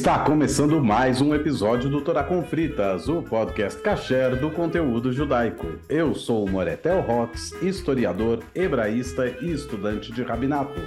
[0.00, 5.78] Está começando mais um episódio do Torá com Fritas, o podcast kasher do conteúdo judaico.
[5.90, 10.80] Eu sou o Moretel Rox, historiador, hebraísta e estudante de rabinato.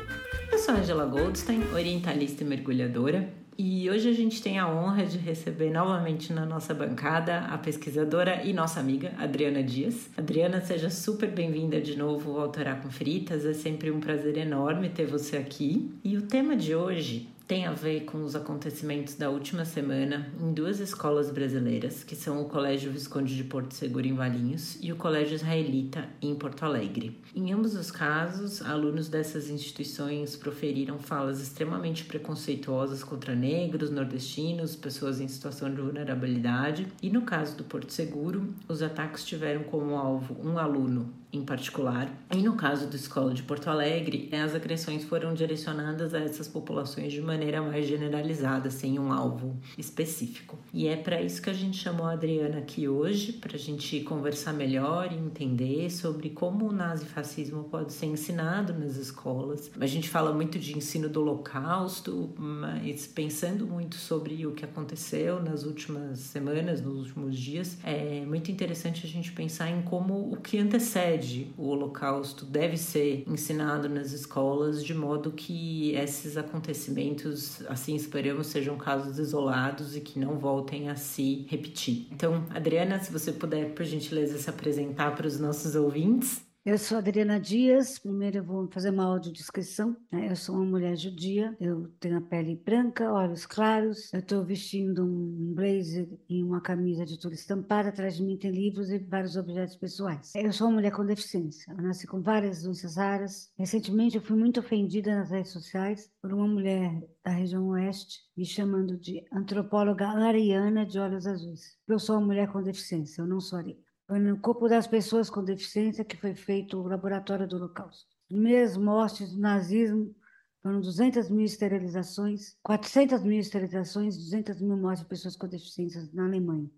[0.52, 5.20] Eu sou Angela Goldstein, orientalista e mergulhadora, e hoje a gente tem a honra de
[5.20, 10.10] receber novamente na nossa bancada a pesquisadora e nossa amiga Adriana Dias.
[10.18, 14.90] Adriana, seja super bem-vinda de novo ao Torá com Fritas, é sempre um prazer enorme
[14.90, 15.92] ter você aqui.
[16.04, 20.54] E o tema de hoje tem a ver com os acontecimentos da última semana em
[20.54, 24.96] duas escolas brasileiras, que são o Colégio Visconde de Porto Seguro em Valinhos e o
[24.96, 27.20] Colégio Israelita em Porto Alegre.
[27.36, 35.20] Em ambos os casos, alunos dessas instituições proferiram falas extremamente preconceituosas contra negros, nordestinos, pessoas
[35.20, 40.38] em situação de vulnerabilidade, e no caso do Porto Seguro, os ataques tiveram como alvo
[40.42, 42.10] um aluno em particular.
[42.32, 47.12] E no caso da Escola de Porto Alegre, as agressões foram direcionadas a essas populações
[47.12, 50.60] de maneira mais generalizada, sem um alvo específico.
[50.72, 54.02] E é para isso que a gente chamou a Adriana aqui hoje, para a gente
[54.02, 59.72] conversar melhor e entender sobre como o nazifascismo pode ser ensinado nas escolas.
[59.80, 65.42] A gente fala muito de ensino do Holocausto, mas pensando muito sobre o que aconteceu
[65.42, 70.38] nas últimas semanas, nos últimos dias, é muito interessante a gente pensar em como o
[70.38, 71.23] que antecede
[71.58, 78.78] o Holocausto deve ser ensinado nas escolas de modo que esses acontecimentos, assim esperamos, sejam
[78.78, 82.08] casos isolados e que não voltem a se repetir.
[82.12, 86.42] Então, Adriana, se você puder, por gentileza, se apresentar para os nossos ouvintes.
[86.66, 88.00] Eu sou Adriana Dias.
[88.00, 89.98] Primeiro eu vou fazer uma audiodescrição.
[90.10, 90.32] Né?
[90.32, 91.54] Eu sou uma mulher judia.
[91.60, 94.14] Eu tenho a pele branca, olhos claros.
[94.14, 97.90] Eu estou vestindo um blazer e uma camisa de toda estampada.
[97.90, 100.32] Atrás de mim tem livros e vários objetos pessoais.
[100.34, 101.70] Eu sou uma mulher com deficiência.
[101.70, 103.52] Eu nasci com várias doenças raras.
[103.58, 108.46] Recentemente eu fui muito ofendida nas redes sociais por uma mulher da região oeste me
[108.46, 111.78] chamando de antropóloga ariana de olhos azuis.
[111.90, 113.22] Eu sou uma mulher com deficiência.
[113.22, 113.83] Eu não sou ariana.
[114.10, 118.14] No corpo das pessoas com deficiência que foi feito o laboratório do Holocausto.
[118.28, 120.14] Primeiras mortes do nazismo
[120.62, 126.26] foram 200 mil esterilizações, 400 mil esterilizações, 200 mil mortes de pessoas com deficiências na
[126.26, 126.70] Alemanha,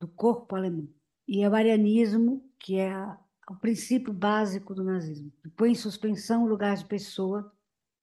[0.00, 0.88] do corpo alemão.
[1.26, 2.94] E é o arianismo, que é
[3.48, 7.52] o princípio básico do nazismo, que põe em suspensão o lugar de pessoa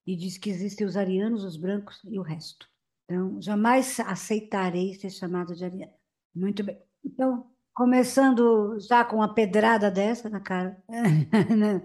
[0.05, 2.67] e diz que existem os arianos, os brancos e o resto.
[3.05, 5.93] Então, jamais aceitarei ser chamado de ariano.
[6.35, 6.81] Muito bem.
[7.03, 10.77] Então, começando já com uma pedrada dessa na cara,
[11.57, 11.81] né?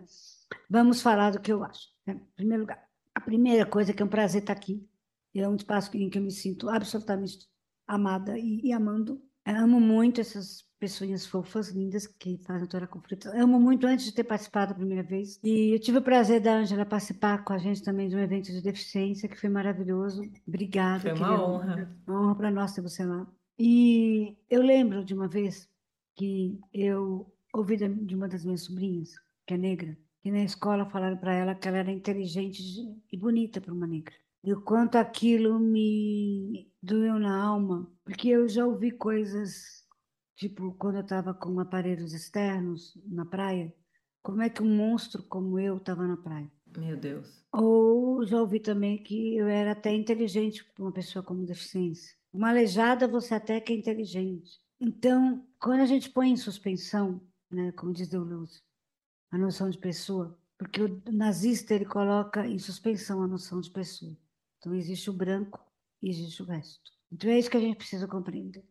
[0.68, 1.86] vamos falar do que eu acho.
[2.04, 2.14] Né?
[2.14, 2.84] Em primeiro lugar,
[3.14, 4.84] a primeira coisa é que é um prazer estar aqui.
[5.32, 7.38] É um espaço em que eu me sinto absolutamente
[7.86, 9.22] amada e, e amando.
[9.46, 13.28] Eu amo muito essas pessoas fofas, lindas, que fazem toda a conflito.
[13.28, 15.38] Amo muito antes de ter participado a primeira vez.
[15.44, 18.50] E eu tive o prazer da Ângela participar com a gente também de um evento
[18.50, 20.22] de deficiência, que foi maravilhoso.
[20.44, 21.00] Obrigada.
[21.00, 21.96] Foi uma honra.
[22.04, 23.24] Uma honra para nós ter você lá.
[23.56, 25.72] E eu lembro de uma vez
[26.14, 29.10] que eu ouvi de uma das minhas sobrinhas,
[29.46, 32.62] que é negra, que na escola falaram para ela que ela era inteligente
[33.12, 34.14] e bonita para uma negra.
[34.42, 39.86] E o quanto aquilo me doeu na alma, porque eu já ouvi coisas,
[40.36, 43.74] tipo, quando eu estava com aparelhos externos na praia,
[44.22, 46.50] como é que um monstro como eu estava na praia.
[46.76, 47.44] Meu Deus.
[47.52, 52.16] Ou já ouvi também que eu era até inteligente para uma pessoa com deficiência.
[52.32, 54.63] Uma aleijada você até que é inteligente.
[54.80, 57.20] Então, quando a gente põe em suspensão,
[57.50, 58.60] né, como diz Deleuze,
[59.30, 64.16] a noção de pessoa, porque o nazista ele coloca em suspensão a noção de pessoa.
[64.58, 65.60] Então, existe o branco
[66.02, 66.90] e existe o resto.
[67.10, 68.64] Então, é isso que a gente precisa compreender.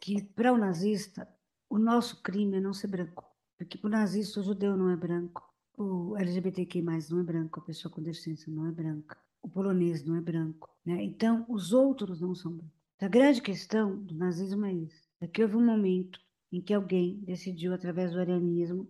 [0.00, 1.28] Que para o nazista,
[1.68, 3.24] o nosso crime é não ser branco.
[3.56, 5.42] Porque para o nazista, o judeu não é branco,
[5.76, 10.14] o LGBTQ+, não é branco, a pessoa com deficiência não é branca, o polonês não
[10.14, 10.70] é branco.
[10.84, 11.02] Né?
[11.02, 12.78] Então, os outros não são brancos.
[13.00, 16.20] A grande questão do nazismo é isso é que houve um momento
[16.52, 18.88] em que alguém decidiu, através do arianismo,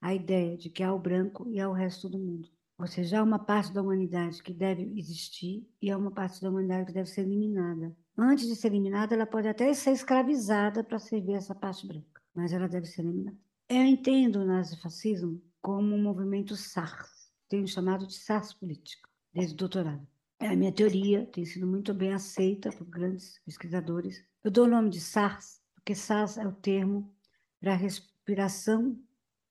[0.00, 2.48] a ideia de que há o branco e há o resto do mundo.
[2.78, 6.48] Ou seja, há uma parte da humanidade que deve existir e há uma parte da
[6.48, 7.94] humanidade que deve ser eliminada.
[8.16, 12.52] Antes de ser eliminada, ela pode até ser escravizada para servir essa parte branca, mas
[12.52, 13.36] ela deve ser eliminada.
[13.68, 19.56] Eu entendo o nazifascismo como um movimento SARS, tenho chamado de SARS política, desde o
[19.56, 20.06] doutorado.
[20.40, 24.90] A minha teoria tem sido muito bem aceita por grandes pesquisadores eu dou o nome
[24.90, 27.12] de SARS, porque SARS é o termo
[27.60, 28.98] para respiração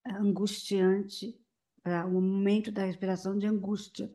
[0.06, 1.36] angustiante,
[1.84, 4.13] para o momento da respiração de angústia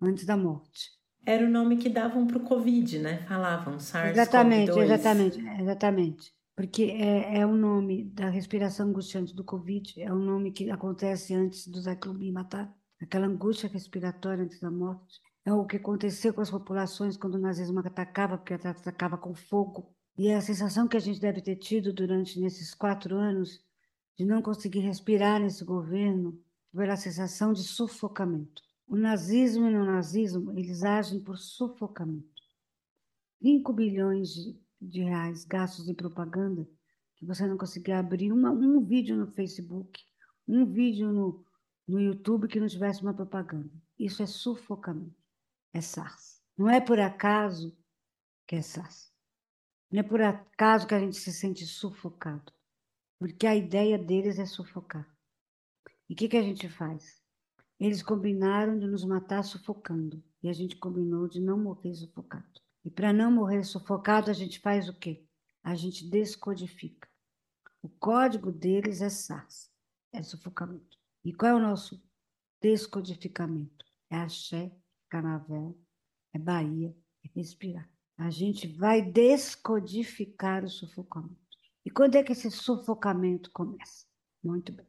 [0.00, 0.90] antes da morte.
[1.26, 3.26] Era o nome que davam para o Covid, né?
[3.26, 4.12] Falavam SARS.
[4.12, 6.32] Exatamente, exatamente, exatamente.
[6.56, 11.34] Porque é, é o nome da respiração angustiante do Covid, é o nome que acontece
[11.34, 15.20] antes do Zyklopin matar, aquela angústia respiratória antes da morte.
[15.44, 19.94] é o que aconteceu com as populações quando o nazismo atacava, porque atacava com fogo.
[20.18, 23.64] E a sensação que a gente deve ter tido durante nesses quatro anos
[24.16, 26.38] de não conseguir respirar nesse governo,
[26.74, 28.60] pela sensação de sufocamento.
[28.86, 32.42] O nazismo e o nazismo, eles agem por sufocamento.
[33.40, 36.68] 5 bilhões de, de reais gastos em propaganda,
[37.16, 40.02] que você não conseguia abrir uma, um vídeo no Facebook,
[40.46, 41.44] um vídeo no,
[41.86, 43.70] no YouTube que não tivesse uma propaganda.
[43.96, 45.18] Isso é sufocamento
[45.72, 46.42] é SARS.
[46.56, 47.76] Não é por acaso
[48.46, 49.07] que é SARS.
[49.90, 52.52] Não é por acaso que a gente se sente sufocado.
[53.18, 55.08] Porque a ideia deles é sufocar.
[56.08, 57.22] E o que, que a gente faz?
[57.80, 60.22] Eles combinaram de nos matar sufocando.
[60.42, 62.60] E a gente combinou de não morrer sufocado.
[62.84, 65.26] E para não morrer sufocado, a gente faz o quê?
[65.62, 67.08] A gente descodifica.
[67.82, 69.70] O código deles é SARS,
[70.12, 70.98] é sufocamento.
[71.24, 72.02] E qual é o nosso
[72.60, 73.84] descodificamento?
[74.10, 74.72] É axé,
[75.08, 75.74] Canavé,
[76.32, 77.88] é Bahia, é respirar.
[78.18, 81.36] A gente vai descodificar o sufocamento.
[81.86, 84.06] E quando é que esse sufocamento começa?
[84.42, 84.86] Muito bem.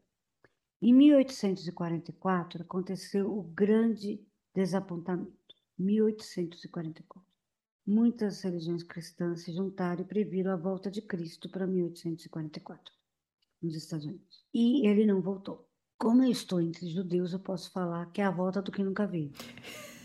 [0.82, 4.20] Em 1844 aconteceu o grande
[4.54, 5.38] desapontamento.
[5.78, 7.30] 1844.
[7.86, 12.94] Muitas religiões cristãs se juntaram e previram a volta de Cristo para 1844,
[13.62, 14.44] nos Estados Unidos.
[14.54, 15.70] E ele não voltou.
[15.98, 19.06] Como eu estou entre judeus, eu posso falar que é a volta do que nunca
[19.06, 19.32] veio.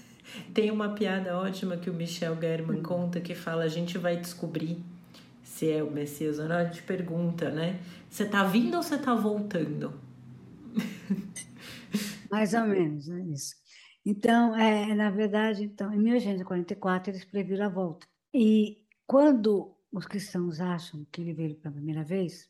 [0.53, 4.83] Tem uma piada ótima que o Michel German conta que fala: a gente vai descobrir
[5.43, 6.57] se é o Messias ou não.
[6.57, 7.81] A gente pergunta, né?
[8.09, 9.93] Você tá vindo ou você tá voltando?
[12.31, 13.55] Mais ou menos, é isso.
[14.05, 18.07] Então, é, na verdade, então, em 1844 eles previram a volta.
[18.33, 22.49] E quando os cristãos acham que ele veio pela primeira vez,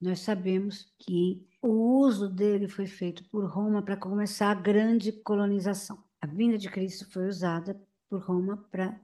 [0.00, 6.02] nós sabemos que o uso dele foi feito por Roma para começar a grande colonização
[6.22, 7.78] a vinda de Cristo foi usada
[8.08, 8.98] por Roma para,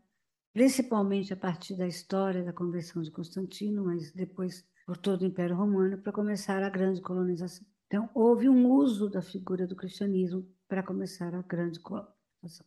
[0.52, 5.56] principalmente a partir da história da conversão de Constantino, mas depois por todo o Império
[5.56, 7.66] Romano, para começar a grande colonização.
[7.88, 12.66] Então, houve um uso da figura do cristianismo para começar a grande colonização.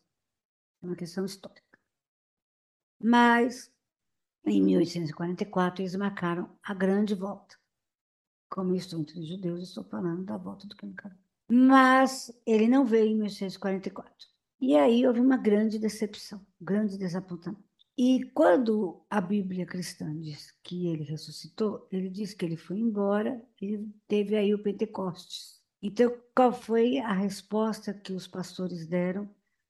[0.84, 1.80] É uma questão histórica.
[3.02, 3.74] Mas,
[4.46, 7.56] em 1844, eles marcaram a grande volta.
[8.50, 11.18] Como estou entre os judeus, estou falando da volta do Quincarão.
[11.50, 14.31] Mas ele não veio em 1844.
[14.62, 17.64] E aí houve uma grande decepção, grande desapontamento.
[17.98, 23.44] E quando a Bíblia cristã diz que ele ressuscitou, ele diz que ele foi embora
[23.60, 25.60] e teve aí o Pentecostes.
[25.82, 29.28] Então, qual foi a resposta que os pastores deram?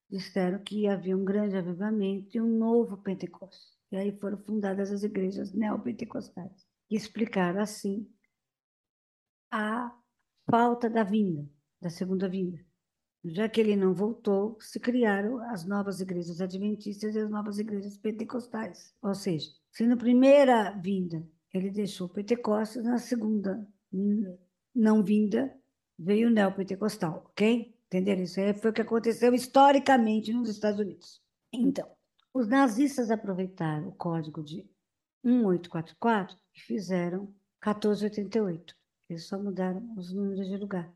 [0.09, 3.77] Disseram que havia um grande avivamento e um novo Pentecostes.
[3.93, 8.09] E aí foram fundadas as igrejas neopentecostais, que explicaram assim
[9.49, 9.97] a
[10.49, 11.49] falta da vinda,
[11.79, 12.59] da segunda vinda.
[13.23, 17.97] Já que ele não voltou, se criaram as novas igrejas adventistas e as novas igrejas
[17.97, 18.93] pentecostais.
[19.01, 21.23] Ou seja, se na primeira vinda
[21.53, 23.67] ele deixou Pentecostes, na segunda
[24.73, 25.53] não vinda
[25.99, 27.75] veio o neopentecostal, ok?
[27.87, 28.23] Entenderam?
[28.23, 31.21] Isso aí foi o que aconteceu historicamente nos Estados Unidos.
[31.51, 31.87] Então,
[32.33, 34.65] os nazistas aproveitaram o código de
[35.23, 37.25] 1844 e fizeram
[37.61, 38.73] 1488.
[39.09, 40.91] Eles só mudaram os números de lugar.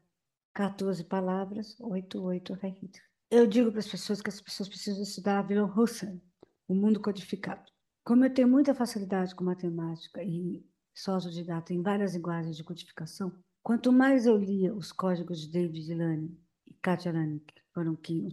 [0.56, 3.04] 14 palavras, 88 Hitler.
[3.30, 6.18] Eu digo para as pessoas que as pessoas precisam estudar Willem Husserl,
[6.66, 7.70] o mundo codificado.
[8.06, 13.34] Como eu tenho muita facilidade com matemática e sou autodidata em várias linguagens de codificação,
[13.62, 18.26] quanto mais eu lia os códigos de David Lane e Katia Lane, que foram que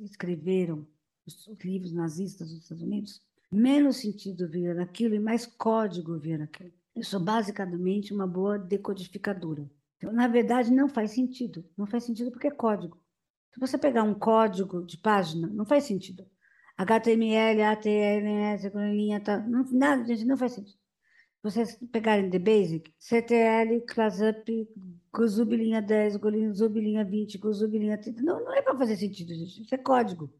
[0.00, 0.86] escreveram
[1.26, 6.72] os livros nazistas dos Estados Unidos, menos sentido via naquilo e mais código via naquilo.
[6.94, 9.66] Eu sou basicamente uma boa decodificadora.
[10.00, 11.62] Então, na verdade, não faz sentido.
[11.76, 12.98] Não faz sentido porque é código.
[13.52, 16.26] Se você pegar um código de página, não faz sentido.
[16.78, 20.78] HTML, ATLS, linha, tá, não, nada, gente, não faz sentido.
[20.78, 24.68] Se vocês pegarem The Basic, CTL, ClassUp,
[25.12, 29.34] Guzub linha 10, Guzub linha 20, Guzub linha 30, não, não é para fazer sentido,
[29.34, 29.60] gente.
[29.62, 30.32] Isso é código.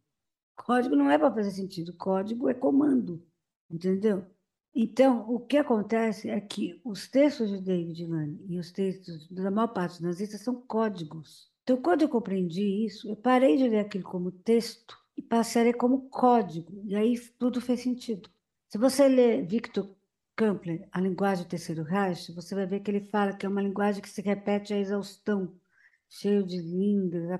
[0.56, 1.92] Código não é para fazer sentido.
[1.94, 3.22] Código é comando,
[3.70, 4.24] entendeu?
[4.74, 9.50] Então, o que acontece é que os textos de David Lane e os textos da
[9.50, 11.50] maior parte dos nazistas são códigos.
[11.62, 15.64] Então, quando eu compreendi isso, eu parei de ler aquilo como texto e passei a
[15.66, 16.82] ler como código.
[16.84, 18.30] E aí tudo fez sentido.
[18.68, 19.90] Se você ler Victor
[20.36, 23.60] Kampler, A Linguagem do Terceiro Reich, você vai ver que ele fala que é uma
[23.60, 25.52] linguagem que se repete à exaustão,
[26.08, 26.62] cheio de.
[26.62, 27.38] Né?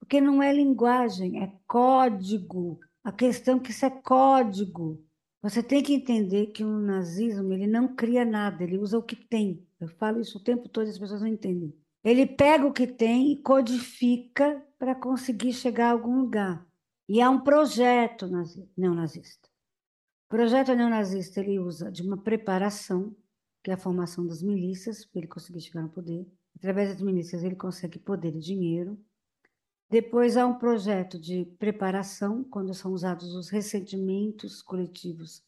[0.00, 2.80] Porque não é linguagem, é código.
[3.04, 5.04] A questão é que isso é código.
[5.42, 9.16] Você tem que entender que o nazismo ele não cria nada, ele usa o que
[9.16, 9.66] tem.
[9.80, 11.74] Eu falo isso o tempo todo, as pessoas não entendem.
[12.04, 16.64] Ele pega o que tem e codifica para conseguir chegar a algum lugar.
[17.08, 18.28] E há um projeto
[18.76, 19.48] neonazista.
[20.26, 23.14] O projeto neonazista ele usa de uma preparação,
[23.64, 26.24] que é a formação das milícias, para ele conseguir chegar no poder.
[26.56, 28.96] Através das milícias ele consegue poder e dinheiro.
[29.92, 35.42] Depois há um projeto de preparação, quando são usados os ressentimentos coletivos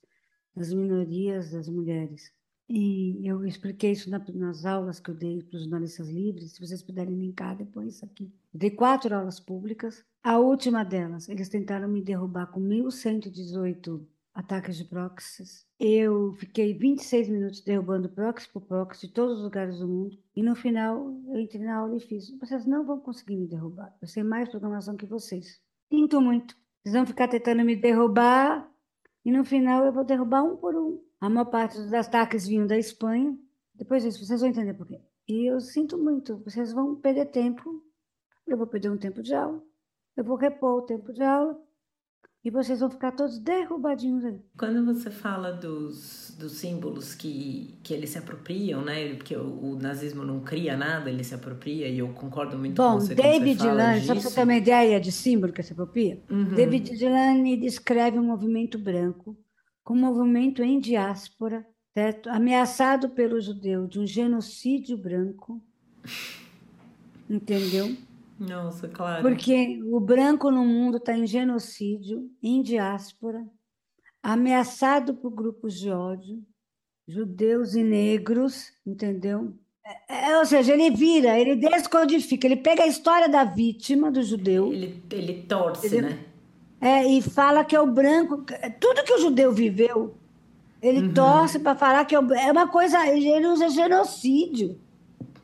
[0.54, 2.30] das minorias, das mulheres.
[2.68, 6.82] E eu expliquei isso nas aulas que eu dei para os jornalistas livres, se vocês
[6.82, 8.30] puderem linkar depois aqui.
[8.52, 10.04] Dei quatro aulas públicas.
[10.22, 15.64] A última delas, eles tentaram me derrubar com 1.118 ataques de proxies.
[15.78, 20.18] Eu fiquei 26 minutos derrubando proxy por proxy de todos os lugares do mundo.
[20.34, 22.36] E no final, eu entrei na aula e fiz.
[22.40, 23.94] Vocês não vão conseguir me derrubar.
[24.02, 25.60] Eu sei mais programação que vocês.
[25.88, 26.56] Sinto muito.
[26.82, 28.68] Vocês vão ficar tentando me derrubar
[29.24, 31.00] e no final eu vou derrubar um por um.
[31.20, 33.38] A maior parte dos ataques vinham da Espanha.
[33.74, 35.00] Depois disso, vocês vão entender por quê.
[35.26, 37.82] E eu sinto muito, vocês vão perder tempo.
[38.46, 39.62] Eu vou perder um tempo de aula.
[40.16, 41.58] Eu vou repor o tempo de aula
[42.44, 44.38] e vocês vão ficar todos derrubadinhos aí.
[44.58, 49.14] Quando você fala dos, dos símbolos que, que eles se apropriam, né?
[49.14, 52.94] Porque o, o nazismo não cria nada, ele se apropria, e eu concordo muito Bom,
[52.94, 53.14] com você.
[53.14, 56.54] David Delane, só para você ter uma ideia de símbolo que se apropria, uhum.
[56.54, 59.34] David Delane descreve um movimento branco
[59.82, 62.28] como um movimento em diáspora, certo?
[62.28, 65.62] ameaçado pelo judeu de um genocídio branco,
[67.28, 67.96] entendeu?
[68.48, 69.22] Nossa, claro.
[69.22, 73.44] Porque o branco no mundo está em genocídio, em diáspora,
[74.22, 76.42] ameaçado por grupos de ódio,
[77.06, 79.52] judeus e negros, entendeu?
[80.08, 84.22] É, é, ou seja, ele vira, ele descodifica, ele pega a história da vítima, do
[84.22, 84.72] judeu.
[84.72, 86.10] Ele, ele torce, entendeu?
[86.10, 86.24] né?
[86.80, 88.44] É, e fala que é o branco.
[88.80, 90.14] Tudo que o judeu viveu,
[90.82, 91.14] ele uhum.
[91.14, 93.06] torce para falar que é, é uma coisa.
[93.08, 94.78] Ele usa genocídio.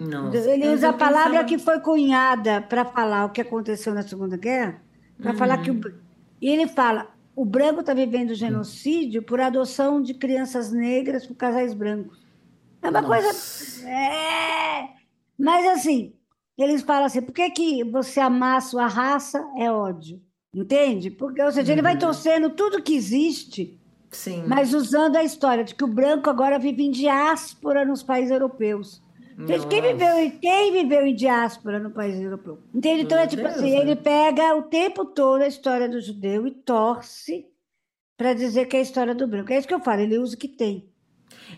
[0.00, 0.50] Nossa.
[0.50, 1.48] Ele usa a palavra pensava...
[1.48, 4.80] que foi cunhada para falar o que aconteceu na Segunda Guerra,
[5.20, 5.36] para uhum.
[5.36, 5.92] falar que o, uhum.
[6.40, 11.72] e ele fala o branco está vivendo genocídio por adoção de crianças negras por casais
[11.72, 12.18] brancos.
[12.82, 13.22] É uma Nossa.
[13.22, 13.88] coisa.
[13.88, 14.88] É...
[15.38, 16.12] Mas assim,
[16.58, 20.20] eles falam assim: por que, que você amar sua raça é ódio?
[20.52, 21.10] Entende?
[21.10, 21.72] Porque, ou seja, uhum.
[21.72, 22.00] ele vai uhum.
[22.00, 23.80] torcendo tudo que existe,
[24.10, 24.44] Sim.
[24.46, 29.00] mas usando a história de que o branco agora vive em diáspora nos países europeus.
[29.46, 32.58] Gente, quem viveu, quem viveu em diáspora no país europeu?
[32.74, 33.02] Entende?
[33.02, 33.80] Então, é tipo Deus, assim, né?
[33.80, 37.46] ele pega o tempo todo a história do judeu e torce
[38.16, 39.52] para dizer que é a história do branco.
[39.52, 40.88] É isso que eu falo, ele usa o que tem.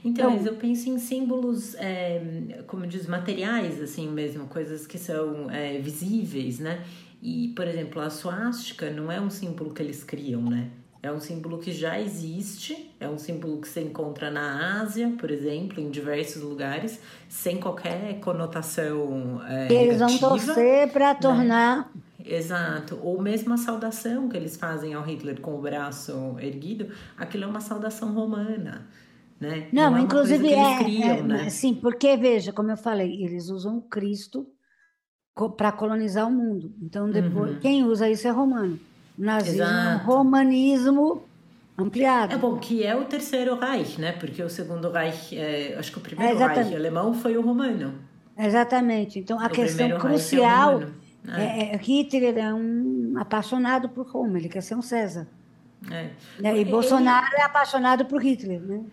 [0.04, 5.50] Então, então eu penso em símbolos, é, como diz, materiais, assim mesmo, coisas que são
[5.50, 6.84] é, visíveis, né?
[7.20, 10.70] E, por exemplo, a suástica não é um símbolo que eles criam, né?
[11.02, 15.32] É um símbolo que já existe, é um símbolo que se encontra na Ásia, por
[15.32, 21.18] exemplo, em diversos lugares, sem qualquer conotação é, Eles negativa, vão torcer para né?
[21.21, 21.92] tornar...
[22.25, 23.00] Exato.
[23.02, 27.47] Ou mesmo a saudação que eles fazem ao Hitler com o braço erguido, aquilo é
[27.49, 28.87] uma saudação romana.
[29.40, 29.66] Né?
[29.73, 31.50] Não, Não é inclusive é, criam, é, né?
[31.50, 34.47] sim, porque veja, como eu falei, eles usam Cristo
[35.56, 36.73] para colonizar o mundo.
[36.80, 37.59] Então depois uhum.
[37.59, 38.78] quem usa isso é romano
[39.16, 40.04] nazismo, Exato.
[40.04, 41.25] romanismo
[41.76, 42.35] ampliado.
[42.35, 44.12] É bom, que é o terceiro Reich, né?
[44.12, 47.95] Porque o segundo Reich, é, acho que o primeiro é Reich alemão foi o romano.
[48.37, 49.19] Exatamente.
[49.19, 50.83] Então a o questão é crucial
[51.28, 55.28] é, é, é, Hitler é um apaixonado por Roma, ele quer ser um César.
[55.90, 56.11] É.
[56.40, 56.59] Né?
[56.59, 58.85] E Bolsonaro é apaixonado por Hitler, né?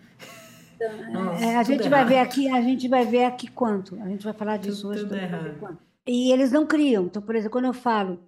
[0.76, 4.00] Então, Nossa, é, a gente vai ver aqui, a gente vai ver aqui quanto.
[4.00, 5.20] A gente vai falar disso tudo, hoje.
[5.60, 5.78] Tudo.
[6.06, 7.04] E eles não criam.
[7.04, 8.18] Então, por exemplo, quando eu falo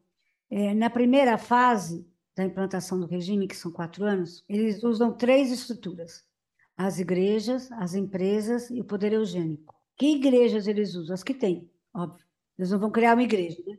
[0.52, 2.06] é, na primeira fase
[2.36, 6.24] da implantação do regime, que são quatro anos, eles usam três estruturas:
[6.76, 9.74] as igrejas, as empresas e o poder eugênico.
[9.96, 11.14] Que igrejas eles usam?
[11.14, 12.26] As que têm, óbvio.
[12.58, 13.78] Eles não vão criar uma igreja, né?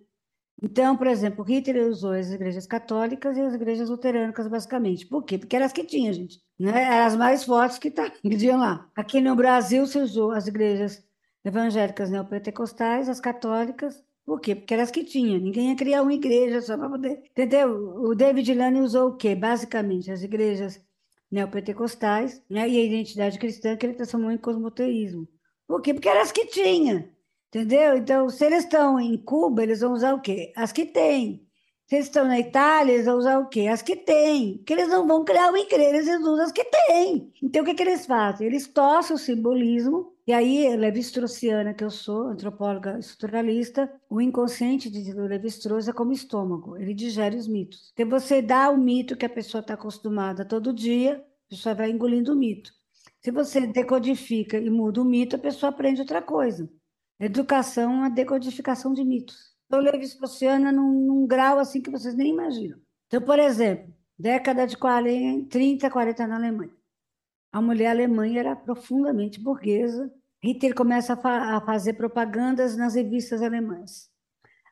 [0.61, 5.05] Então, por exemplo, Hitler usou as igrejas católicas e as igrejas luteranas, basicamente.
[5.05, 5.37] Por quê?
[5.37, 6.41] Porque eram as que tinha, gente.
[6.57, 6.71] Né?
[6.71, 8.89] Eram as mais fortes que, tá, tinham lá.
[8.95, 11.03] Aqui no Brasil, se usou as igrejas
[11.43, 14.55] evangélicas neopentecostais, as católicas por quê?
[14.55, 15.39] Porque eram as que tinham.
[15.39, 17.23] Ninguém ia criar uma igreja só para poder.
[17.31, 17.69] Entendeu?
[18.01, 19.35] O David Lane usou o quê?
[19.35, 20.81] Basicamente, as igrejas
[21.29, 22.69] neopentecostais né?
[22.69, 25.27] e a identidade cristã que ele transformou em cosmoteísmo.
[25.67, 25.93] Por quê?
[25.93, 27.09] Porque eram as que tinha.
[27.49, 27.97] Entendeu?
[27.97, 30.53] Então, se eles estão em Cuba, eles vão usar o quê?
[30.55, 31.45] As que têm.
[31.85, 33.67] Se eles estão na Itália, eles vão usar o quê?
[33.67, 34.57] As que têm.
[34.57, 37.31] Porque eles não vão criar uma igreja, eles usam as que têm.
[37.43, 38.47] Então, o que, que eles fazem?
[38.47, 45.11] Eles torcem o simbolismo e aí, Levi-Straussiana, que eu sou, antropóloga estruturalista, o inconsciente de
[45.11, 47.91] Levi-Strauss é como estômago, ele digere os mitos.
[47.93, 51.91] Então, você dá o mito que a pessoa está acostumada todo dia, a pessoa vai
[51.91, 52.71] engolindo o mito.
[53.21, 56.69] Se você decodifica e muda o mito, a pessoa aprende outra coisa.
[57.19, 59.53] Educação é decodificação de mitos.
[59.67, 62.79] Então, Levi-Straussiana num, num grau assim que vocês nem imaginam.
[63.07, 66.71] Então, por exemplo, década de 40, 30, 40 na Alemanha.
[67.53, 70.11] A mulher alemã era profundamente burguesa.
[70.43, 74.09] Hitler começa a, fa a fazer propagandas nas revistas alemãs.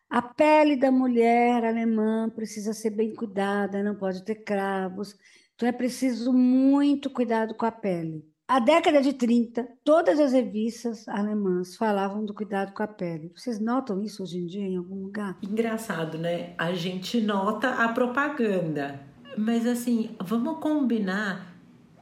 [0.09, 5.15] A pele da mulher alemã precisa ser bem cuidada, não pode ter cravos.
[5.53, 8.25] Então é preciso muito cuidado com a pele.
[8.47, 13.31] A década de 30, todas as revistas alemãs falavam do cuidado com a pele.
[13.35, 15.37] Vocês notam isso hoje em dia em algum lugar?
[15.43, 16.55] Engraçado, né?
[16.57, 18.99] A gente nota a propaganda.
[19.37, 21.50] Mas assim, vamos combinar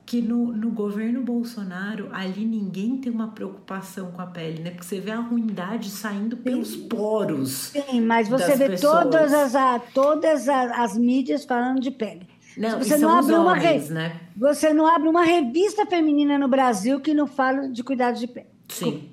[0.09, 4.71] que no, no governo Bolsonaro ali ninguém tem uma preocupação com a pele, né?
[4.71, 7.71] Porque você vê a ruindade saindo pelos poros.
[7.71, 9.03] Sim, mas você vê pessoas.
[9.03, 12.27] todas as, todas as, as mídias falando de pele.
[12.57, 14.19] Não, você não abre os uma homens, re- né?
[14.35, 18.47] Você não abre uma revista feminina no Brasil que não fala de cuidado de pele.
[18.67, 19.09] Sim.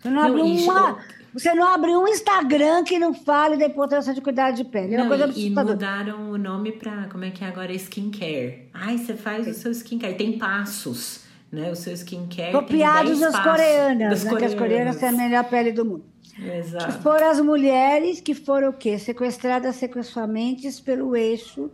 [0.00, 0.98] Você não, Não, abre uma,
[1.32, 4.94] você não abre um Instagram que não fale da importância de cuidado de pele.
[4.94, 7.72] É uma Não, coisa e, e mudaram o nome pra, como é que é agora?
[7.72, 8.68] Skincare.
[8.74, 10.14] Ai, você faz o seu skincare.
[10.16, 11.70] Tem passos, né?
[11.70, 14.38] O seu skincare Copiados tem 10 das coreanas, Das né?
[14.38, 16.04] Que as coreanas têm a melhor pele do mundo.
[16.34, 17.02] Que Exato.
[17.02, 18.98] foram as mulheres que foram o quê?
[18.98, 21.70] Sequestradas sexualmente pelo eixo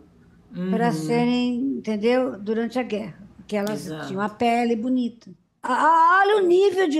[0.71, 0.93] para Uhum.
[0.93, 2.37] serem, entendeu?
[2.39, 3.15] Durante a guerra.
[3.37, 4.07] Porque elas Exato.
[4.07, 5.31] tinham a pele bonita.
[5.63, 6.99] Olha o nível de.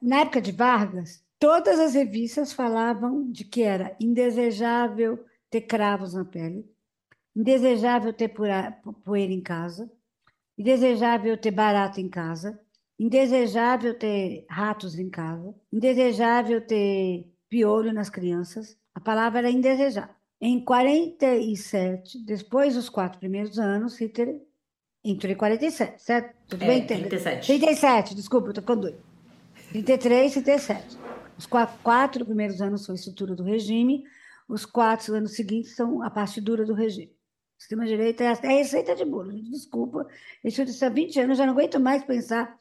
[0.00, 6.24] Na época de Vargas, todas as revistas falavam de que era indesejável ter cravos na
[6.24, 6.64] pele,
[7.34, 8.28] indesejável ter
[9.04, 9.90] poeira em casa,
[10.58, 12.58] indesejável ter barata em casa,
[12.98, 18.76] indesejável ter ratos em casa, indesejável ter piolho nas crianças.
[18.94, 20.14] A palavra era indesejável.
[20.40, 24.40] Em 47, depois dos quatro primeiros anos, Hitler
[25.04, 26.34] entrou em 47, certo?
[26.48, 26.82] Tudo É, bem?
[26.82, 27.08] Entende?
[27.08, 27.46] 37.
[27.46, 28.98] 37, desculpa, tô com doido.
[29.70, 30.98] 33, 37.
[31.38, 34.04] Os quatro, primeiros anos são a estrutura do regime,
[34.48, 37.12] os quatro anos seguintes são a parte dura do regime.
[37.58, 40.06] O sistema direito é é receita de bolo, gente, desculpa.
[40.44, 42.58] Eu estudo isso há 20 anos, já não aguento mais pensar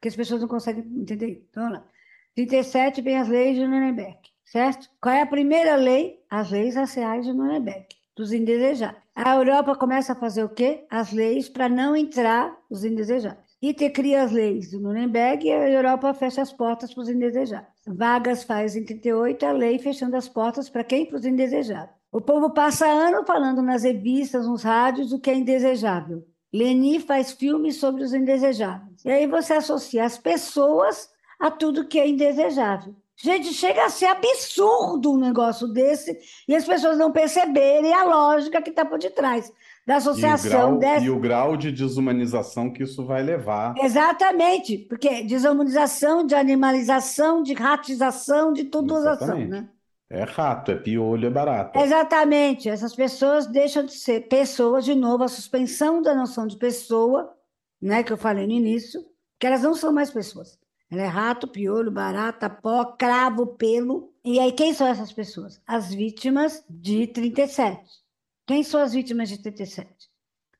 [0.00, 1.46] que as pessoas não conseguem entender.
[1.50, 1.86] Então, vamos lá.
[2.34, 4.88] 37 vem as leis de Nuremberg, certo?
[5.00, 6.22] Qual é a primeira lei?
[6.28, 9.02] As leis raciais de Nuremberg, dos indesejáveis.
[9.14, 10.84] A Europa começa a fazer o quê?
[10.90, 13.45] As leis para não entrar os indesejáveis.
[13.62, 17.72] Hitler cria as leis de Nuremberg e a Europa fecha as portas para os indesejáveis.
[17.86, 21.06] Vargas faz em 38 a lei fechando as portas para quem?
[21.06, 21.96] Para os indesejáveis.
[22.12, 26.24] O povo passa ano falando nas revistas, nos rádios, o que é indesejável.
[26.52, 29.04] Leni faz filmes sobre os indesejáveis.
[29.04, 32.94] E aí você associa as pessoas a tudo que é indesejável.
[33.18, 38.60] Gente, chega a ser absurdo um negócio desse e as pessoas não perceberem a lógica
[38.60, 39.50] que está por detrás
[39.86, 41.04] da E o associação grau, dessa.
[41.06, 43.74] e o grau de desumanização que isso vai levar.
[43.78, 49.68] Exatamente, porque desumanização, de animalização, de ratização, de tudo ação, né?
[50.08, 51.80] É rato, é piolho, é barata.
[51.80, 57.32] Exatamente, essas pessoas deixam de ser pessoas, de novo, a suspensão da noção de pessoa,
[57.80, 59.00] né, que eu falei no início,
[59.38, 60.58] que elas não são mais pessoas.
[60.90, 64.12] Ela é rato, piolho, barata, pó, cravo, pelo.
[64.24, 65.60] E aí, quem são essas pessoas?
[65.66, 68.05] As vítimas de 37.
[68.46, 70.08] Quem são as vítimas de 37?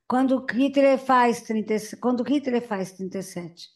[0.08, 3.68] Quando Hitler faz 30, quando Hitler faz 37,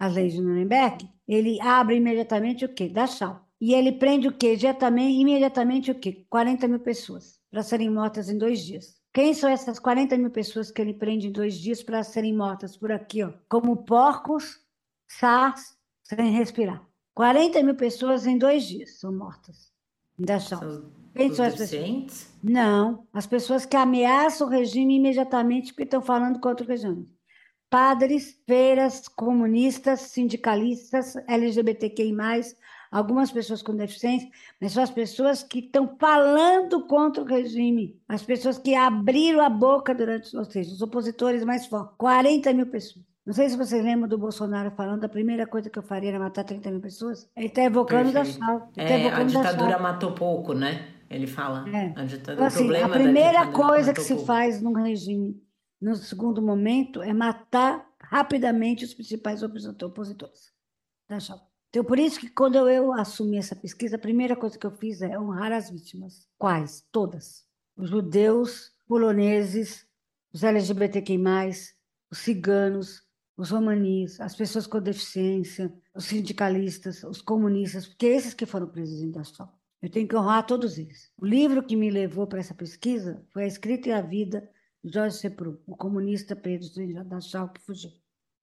[0.00, 2.88] as leis de Nuremberg, ele abre imediatamente o quê?
[2.88, 3.48] Dachau.
[3.60, 4.54] E ele prende o quê?
[4.54, 6.26] Imediatamente, imediatamente o quê?
[6.28, 9.00] 40 mil pessoas para serem mortas em dois dias.
[9.14, 12.76] Quem são essas 40 mil pessoas que ele prende em dois dias para serem mortas
[12.76, 13.32] por aqui, ó?
[13.48, 14.58] Como porcos,
[15.06, 16.84] SARS, sem respirar.
[17.14, 19.71] 40 mil pessoas em dois dias são mortas
[20.18, 20.58] Dachau.
[20.60, 20.92] São
[21.34, 22.34] são as pessoas?
[22.42, 27.08] Não, as pessoas que ameaçam o regime imediatamente porque estão falando contra o regime.
[27.68, 32.14] Padres, feiras, comunistas, sindicalistas, LGBTQI+,
[32.90, 34.28] algumas pessoas com deficiência,
[34.60, 39.48] mas são as pessoas que estão falando contra o regime, as pessoas que abriram a
[39.48, 43.11] boca durante, ou seja, os opositores mais fortes, 40 mil pessoas.
[43.24, 46.18] Não sei se vocês lembram do Bolsonaro falando, a primeira coisa que eu faria era
[46.18, 47.30] matar 30 mil pessoas.
[47.36, 48.22] Ele está evocando da.
[48.22, 49.42] Ele tá É, a evocando Dachau.
[49.52, 50.88] ditadura matou pouco, né?
[51.08, 51.68] Ele fala.
[51.68, 51.92] É.
[51.96, 54.26] A ditadura, Então, assim, a da primeira coisa que se pouco.
[54.26, 55.40] faz num regime,
[55.80, 60.52] no segundo momento, é matar rapidamente os principais oposito- opositores.
[61.06, 61.38] Tá, tchau.
[61.68, 64.70] Então, por isso que quando eu, eu assumi essa pesquisa, a primeira coisa que eu
[64.72, 66.26] fiz é honrar as vítimas.
[66.38, 66.84] Quais?
[66.90, 67.44] Todas.
[67.76, 69.86] Os judeus, poloneses,
[70.34, 71.18] os LGBTQI+,
[72.10, 73.01] os ciganos,
[73.36, 79.02] os romanis, as pessoas com deficiência, os sindicalistas, os comunistas, porque esses que foram presos
[79.02, 79.58] em Dachau.
[79.80, 81.10] Eu tenho que honrar todos eles.
[81.16, 84.48] O livro que me levou para essa pesquisa foi A Escrita e a Vida,
[84.84, 87.90] de Jorge Sepru, o comunista preso em Dachau que fugiu.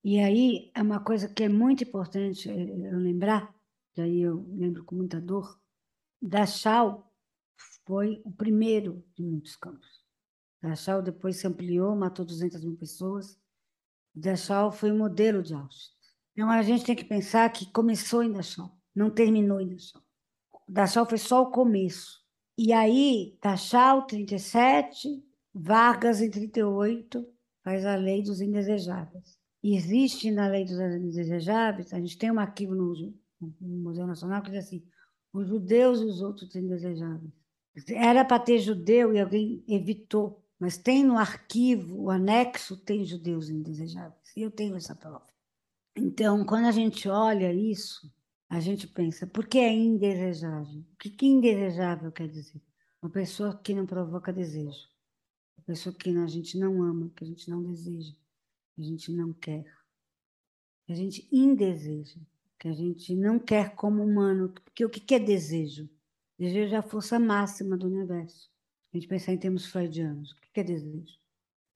[0.04, 3.54] E aí é uma coisa que é muito importante eh, eu lembrar,
[3.98, 5.60] aí eu lembro com muita dor,
[6.22, 7.10] Dachau
[7.86, 10.04] foi o primeiro de muitos campos.
[10.62, 13.39] Dachau depois se ampliou, matou 200 mil pessoas.
[14.20, 15.92] Dachau foi modelo de Auschwitz.
[16.34, 20.02] Então a gente tem que pensar que começou em Dachau, não terminou em Dachau.
[20.68, 22.20] Dachau foi só o começo.
[22.58, 27.26] E aí, Dachau, 37, Vargas, em 38,
[27.64, 29.38] faz a lei dos indesejáveis.
[29.64, 32.94] Existe na lei dos indesejáveis, a gente tem um arquivo no,
[33.40, 34.84] no Museu Nacional que diz assim,
[35.34, 37.32] os judeus e os outros indesejáveis.
[37.90, 43.50] Era para ter judeu e alguém evitou, mas tem no arquivo, o anexo tem judeus
[43.50, 44.36] indesejáveis.
[44.36, 45.26] E eu tenho essa prova.
[45.96, 48.14] Então, quando a gente olha isso,
[48.50, 50.82] a gente pensa, por que é indesejável?
[50.82, 52.62] O que, que indesejável quer dizer?
[53.02, 54.90] Uma pessoa que não provoca desejo.
[55.58, 58.14] Uma pessoa que a gente não ama, que a gente não deseja,
[58.76, 59.66] que a gente não quer.
[60.86, 62.20] Que a gente indeseja,
[62.58, 64.50] que a gente não quer como humano.
[64.50, 65.90] Porque o que é desejo?
[66.38, 68.49] Desejo é a força máxima do universo.
[68.92, 70.32] A gente pensar em termos freudianos.
[70.32, 71.18] O que é desejo?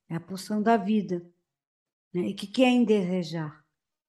[0.10, 1.26] É a pulsão da vida.
[2.13, 2.30] Né?
[2.30, 3.63] E o que é indesejar?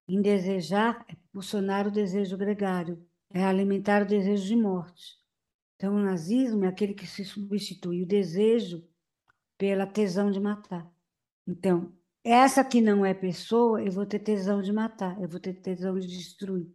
[0.07, 5.19] Indesejar é pulsionar o desejo gregário, é alimentar o desejo de morte.
[5.77, 8.87] Então, o nazismo é aquele que se substitui o desejo
[9.57, 10.91] pela tesão de matar.
[11.47, 15.55] Então, essa que não é pessoa, eu vou ter tesão de matar, eu vou ter
[15.55, 16.73] tesão de destruir,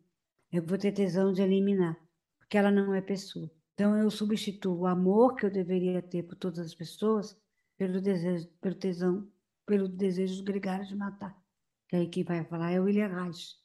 [0.52, 1.98] eu vou ter tesão de eliminar,
[2.38, 3.50] porque ela não é pessoa.
[3.80, 7.42] Então eu substituo o amor que eu deveria ter por todas as pessoas
[7.78, 9.32] pelo desejo, pelo tesão,
[9.65, 11.42] pelo desejo gregário de matar.
[11.88, 13.56] Que aí quem vai falar é o William Reich,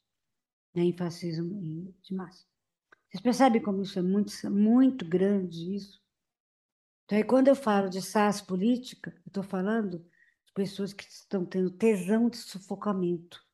[0.73, 2.45] né, em fascismo de massa.
[3.09, 6.01] Vocês percebem como isso é muito, muito grande isso?
[7.03, 9.99] Então, aí, quando eu falo de SAS política, eu estou falando
[10.45, 13.45] de pessoas que estão tendo tesão de sufocamento.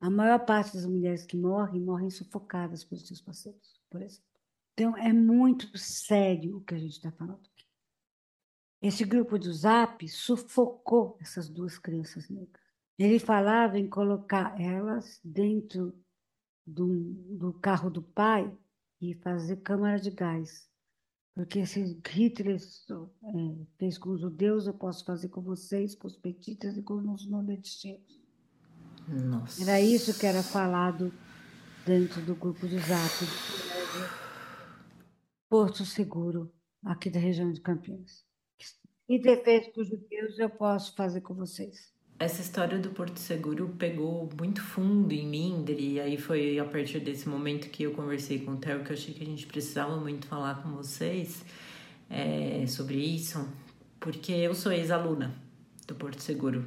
[0.00, 4.33] A maior parte das mulheres que morrem, morrem sufocadas pelos seus parceiros, por exemplo.
[4.74, 7.64] Então, é muito sério o que a gente está falando aqui.
[8.82, 12.62] Esse grupo do Zap sufocou essas duas crianças negras.
[12.98, 15.94] Ele falava em colocar elas dentro
[16.66, 18.52] do, do carro do pai
[19.00, 20.68] e fazer câmara de gás.
[21.34, 26.16] Porque se Hitler é, fez com os judeus, eu posso fazer com vocês, com os
[26.16, 28.22] petitas e com os nordestinos.
[29.08, 29.62] Nossa.
[29.62, 31.12] Era isso que era falado
[31.84, 34.23] dentro do grupo de Zap.
[35.56, 36.52] Porto Seguro,
[36.84, 38.24] aqui da região de Campinas.
[39.08, 41.92] E defeito para os judeus eu posso fazer com vocês.
[42.18, 46.98] Essa história do Porto Seguro pegou muito fundo em mim, e aí foi a partir
[46.98, 49.96] desse momento que eu conversei com o Theo que eu achei que a gente precisava
[49.96, 51.44] muito falar com vocês
[52.10, 53.48] é, sobre isso,
[54.00, 55.40] porque eu sou ex-aluna
[55.86, 56.66] do Porto Seguro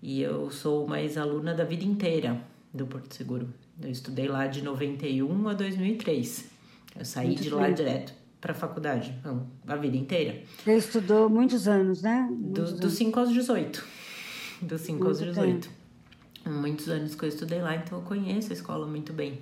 [0.00, 2.40] e eu sou uma ex-aluna da vida inteira
[2.72, 3.52] do Porto Seguro.
[3.82, 6.51] Eu estudei lá de 91 a 2003.
[6.96, 10.42] Eu saí Muito de lá direto para a faculdade, não, a vida inteira.
[10.64, 12.28] Você estudou muitos anos, né?
[12.28, 13.84] Muitos do, dos 5 aos 18.
[14.62, 15.68] Dos 5 aos 18.
[15.68, 15.82] Tempo.
[16.44, 19.40] Muitos anos que eu estudei lá, então eu conheço a escola muito bem.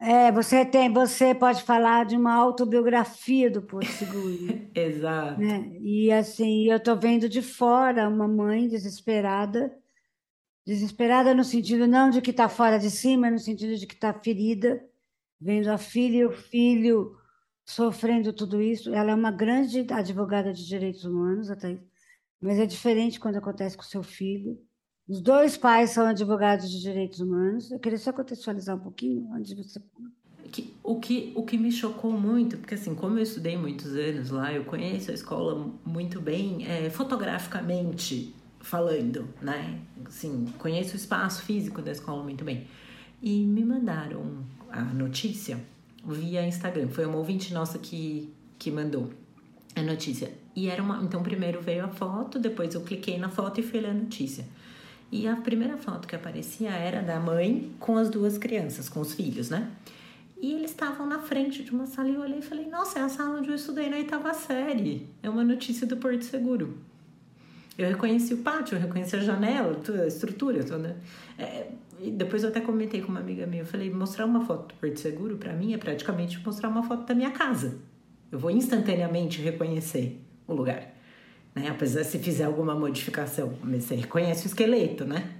[0.00, 4.68] É, você tem, você pode falar de uma autobiografia do Porto Seguro.
[4.74, 5.40] Exato.
[5.40, 5.70] Né?
[5.80, 9.72] E assim, eu estou vendo de fora uma mãe desesperada,
[10.66, 13.94] desesperada no sentido não de que está fora de si, mas no sentido de que
[13.94, 14.84] está ferida,
[15.44, 17.14] vendo a filha e o filho
[17.66, 18.94] sofrendo tudo isso.
[18.94, 21.78] Ela é uma grande advogada de direitos humanos, até,
[22.40, 24.58] mas é diferente quando acontece com seu filho.
[25.06, 27.70] Os dois pais são advogados de direitos humanos.
[27.70, 29.82] Eu queria só contextualizar um pouquinho antes de você.
[30.82, 34.52] O que, o que me chocou muito, porque assim, como eu estudei muitos anos lá,
[34.52, 39.80] eu conheço a escola muito bem, é, fotograficamente falando, né?
[40.06, 42.66] Assim, conheço o espaço físico da escola muito bem.
[43.20, 44.44] E me mandaram
[44.74, 45.58] a notícia
[46.04, 46.88] via Instagram.
[46.88, 49.10] Foi uma ouvinte nossa que, que mandou
[49.76, 50.32] a notícia.
[50.54, 51.02] E era uma.
[51.02, 54.44] Então, primeiro veio a foto, depois eu cliquei na foto e fui ler a notícia.
[55.12, 59.14] E a primeira foto que aparecia era da mãe com as duas crianças, com os
[59.14, 59.70] filhos, né?
[60.40, 63.02] E eles estavam na frente de uma sala e eu olhei e falei: Nossa, é
[63.02, 65.08] a sala onde eu estudei na oitava série.
[65.22, 66.76] É uma notícia do Porto Seguro.
[67.76, 70.96] Eu reconheci o pátio, eu reconheci a janela, a estrutura toda.
[71.36, 71.68] É,
[72.00, 74.74] e depois eu até comentei com uma amiga minha, eu falei, mostrar uma foto do
[74.74, 77.78] Porto Seguro para mim é praticamente mostrar uma foto da minha casa.
[78.30, 80.92] Eu vou instantaneamente reconhecer o lugar,
[81.54, 81.68] né?
[81.68, 85.30] Apesar se fizer alguma modificação, mas você reconhece o esqueleto, né?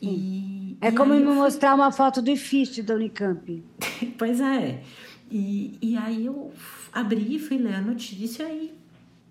[0.00, 1.34] E, é e como me fui...
[1.34, 3.64] mostrar uma foto do IFIST da Unicamp.
[4.18, 4.82] pois é.
[5.30, 6.52] E, e aí eu
[6.92, 8.72] abri, fui ler a notícia e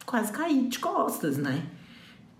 [0.06, 1.63] quase caí de costas, né?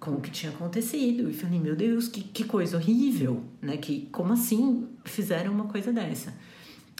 [0.06, 1.30] Com o que tinha acontecido.
[1.30, 3.76] E falei, meu Deus, que, que coisa horrível, né?
[3.78, 6.34] Que, como assim fizeram uma coisa dessa?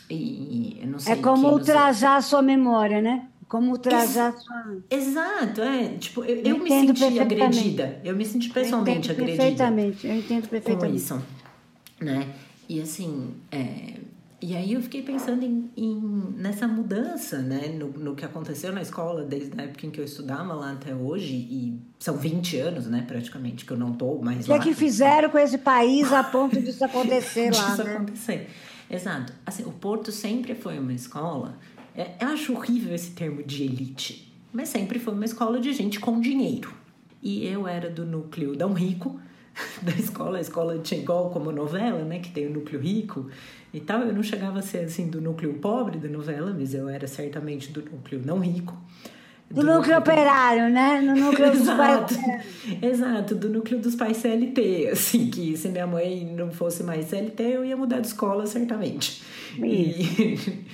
[0.10, 1.14] E eu não sei.
[1.14, 3.28] É como ultrajar a sua memória, né?
[3.48, 4.78] Como trajar Ex sua...
[4.90, 5.90] Exato, é.
[6.00, 8.02] Tipo, eu, eu, eu me senti agredida.
[8.04, 9.38] Eu me senti pessoalmente eu agredida.
[9.44, 10.92] Perfeitamente, eu entendo perfeitamente.
[10.92, 11.26] Com isso,
[12.02, 12.28] né?
[12.68, 14.00] E assim, é,
[14.46, 16.00] e aí eu fiquei pensando em, em,
[16.38, 17.68] nessa mudança, né?
[17.70, 20.94] No, no que aconteceu na escola desde a época em que eu estudava lá até
[20.94, 21.34] hoje.
[21.34, 24.56] E são 20 anos, né, praticamente, que eu não tô mais lá.
[24.56, 27.96] O que é que fizeram com esse país a ponto disso acontecer lá, disso né?
[27.96, 28.50] acontecer.
[28.88, 29.34] Exato.
[29.44, 31.58] Assim, o Porto sempre foi uma escola...
[31.98, 34.32] É, eu acho horrível esse termo de elite.
[34.54, 36.72] Mas sempre foi uma escola de gente com dinheiro.
[37.24, 39.20] E eu era do núcleo Dão Rico,
[39.82, 43.30] da escola, a escola tinha igual como novela, né, que tem o núcleo rico
[43.74, 44.02] e tal.
[44.02, 47.72] Eu não chegava a ser assim do núcleo pobre da novela, mas eu era certamente
[47.72, 48.78] do núcleo não rico.
[49.50, 51.02] Do, do núcleo, núcleo operário, né?
[51.02, 52.20] No núcleo dos pais.
[52.82, 57.44] Exato, do núcleo dos pais CLT, assim, que se minha mãe não fosse mais CLT,
[57.44, 59.22] eu ia mudar de escola certamente.
[59.58, 59.62] Isso.
[59.64, 60.66] E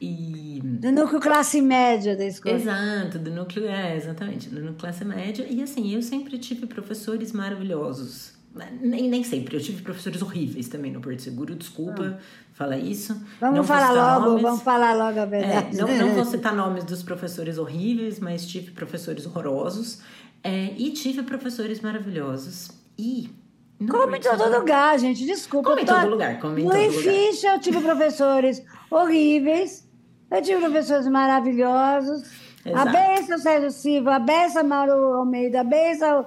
[0.00, 0.60] E...
[0.62, 2.54] Do núcleo classe média da escola.
[2.54, 5.46] Exato, do núcleo, é, exatamente, do núcleo classe média.
[5.48, 8.34] E assim, eu sempre tive professores maravilhosos.
[8.80, 12.22] Nem, nem sempre, eu tive professores horríveis também no Porto Seguro, desculpa ah.
[12.54, 13.14] falar isso.
[13.38, 14.42] Vamos não falar logo, nomes.
[14.42, 15.78] vamos falar logo a é, verdade.
[15.78, 20.00] É, não, não vou citar nomes dos professores horríveis, mas tive professores horrorosos.
[20.42, 22.70] É, e tive professores maravilhosos.
[22.98, 23.30] E
[23.78, 25.70] como em todo lugar, gente, desculpa.
[25.70, 26.92] Como em todo lugar, como em todo lugar.
[26.92, 29.85] Ficha, eu tive professores horríveis,
[30.30, 32.22] eu tive professores maravilhosos.
[32.64, 32.88] Exato.
[32.88, 36.26] A benção Sérgio Silva, a benção Mauro Almeida, a benção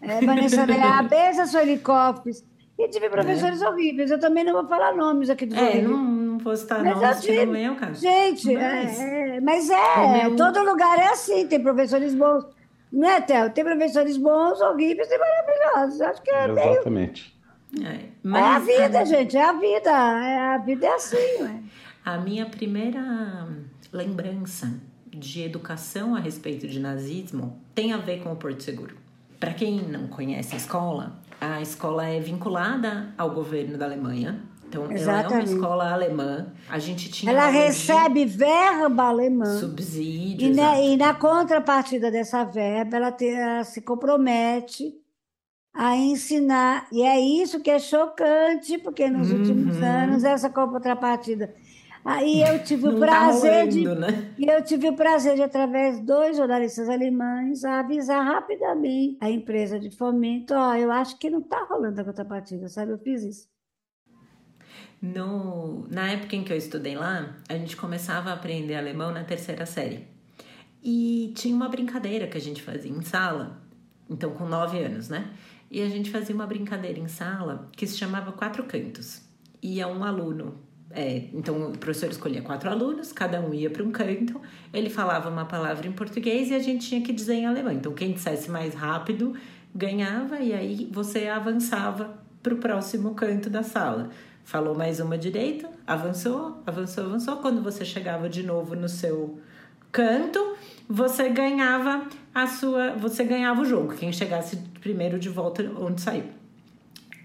[0.00, 2.44] é, Vanessa Leá, a benção Sueli Cofres.
[2.78, 3.68] E tive professores é.
[3.68, 4.10] horríveis.
[4.10, 5.88] Eu também não vou falar nomes aqui dos É, horríveis.
[5.88, 7.46] não, não vou citar mas nomes, tive...
[7.46, 8.00] não é o caso.
[8.00, 10.36] Gente, mas é, é, mas é, meu...
[10.36, 12.46] todo lugar é assim, tem professores bons.
[12.92, 13.50] Né, Théo?
[13.50, 16.00] Tem professores bons, horríveis e maravilhosos.
[16.00, 17.36] Acho que é Exatamente.
[17.72, 17.88] Meio...
[17.88, 18.42] É, mas...
[18.42, 19.90] é a vida, gente, é a vida.
[19.90, 21.60] É, a vida é assim, ué.
[22.04, 23.48] A minha primeira
[23.92, 24.72] lembrança
[25.06, 28.96] de educação a respeito de nazismo tem a ver com o Porto Seguro.
[29.38, 34.42] Para quem não conhece a escola, a escola é vinculada ao governo da Alemanha.
[34.68, 35.08] Então, Exatamente.
[35.08, 36.46] ela é uma escola alemã.
[36.68, 37.32] A gente tinha.
[37.32, 39.58] Ela recebe verba alemã.
[39.58, 40.42] Subsídios.
[40.42, 44.94] E na, e na, contrapartida dessa verba, ela, te, ela se compromete
[45.72, 46.86] a ensinar.
[46.92, 49.38] E é isso que é chocante, porque nos uhum.
[49.38, 51.54] últimos anos, essa contrapartida
[52.08, 53.94] Aí eu tive o prazer tá rolando, de.
[54.00, 54.34] Né?
[54.38, 59.78] E eu tive o prazer de, através de dois jornalistas alemães, avisar rapidamente a empresa
[59.78, 62.92] de fomento: ó, oh, eu acho que não está rolando a contrapartida, sabe?
[62.92, 63.48] Eu fiz isso.
[65.02, 69.22] No, na época em que eu estudei lá, a gente começava a aprender alemão na
[69.22, 70.08] terceira série.
[70.82, 73.60] E tinha uma brincadeira que a gente fazia em sala,
[74.08, 75.30] então com nove anos, né?
[75.70, 79.20] E a gente fazia uma brincadeira em sala que se chamava Quatro Cantos.
[79.62, 83.90] Ia um aluno é, então o professor escolhia quatro alunos, cada um ia para um
[83.90, 84.40] canto,
[84.72, 87.72] ele falava uma palavra em português e a gente tinha que dizer em alemão.
[87.72, 89.34] Então quem dissesse mais rápido
[89.74, 94.10] ganhava e aí você avançava para o próximo canto da sala.
[94.44, 97.36] Falou mais uma direita, avançou, avançou, avançou.
[97.36, 99.38] Quando você chegava de novo no seu
[99.92, 100.56] canto,
[100.88, 103.94] você ganhava a sua, você ganhava o jogo.
[103.94, 106.37] Quem chegasse primeiro de volta onde saiu.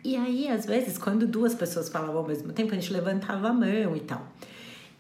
[0.03, 3.53] E aí, às vezes, quando duas pessoas falavam ao mesmo tempo, a gente levantava a
[3.53, 4.27] mão e tal.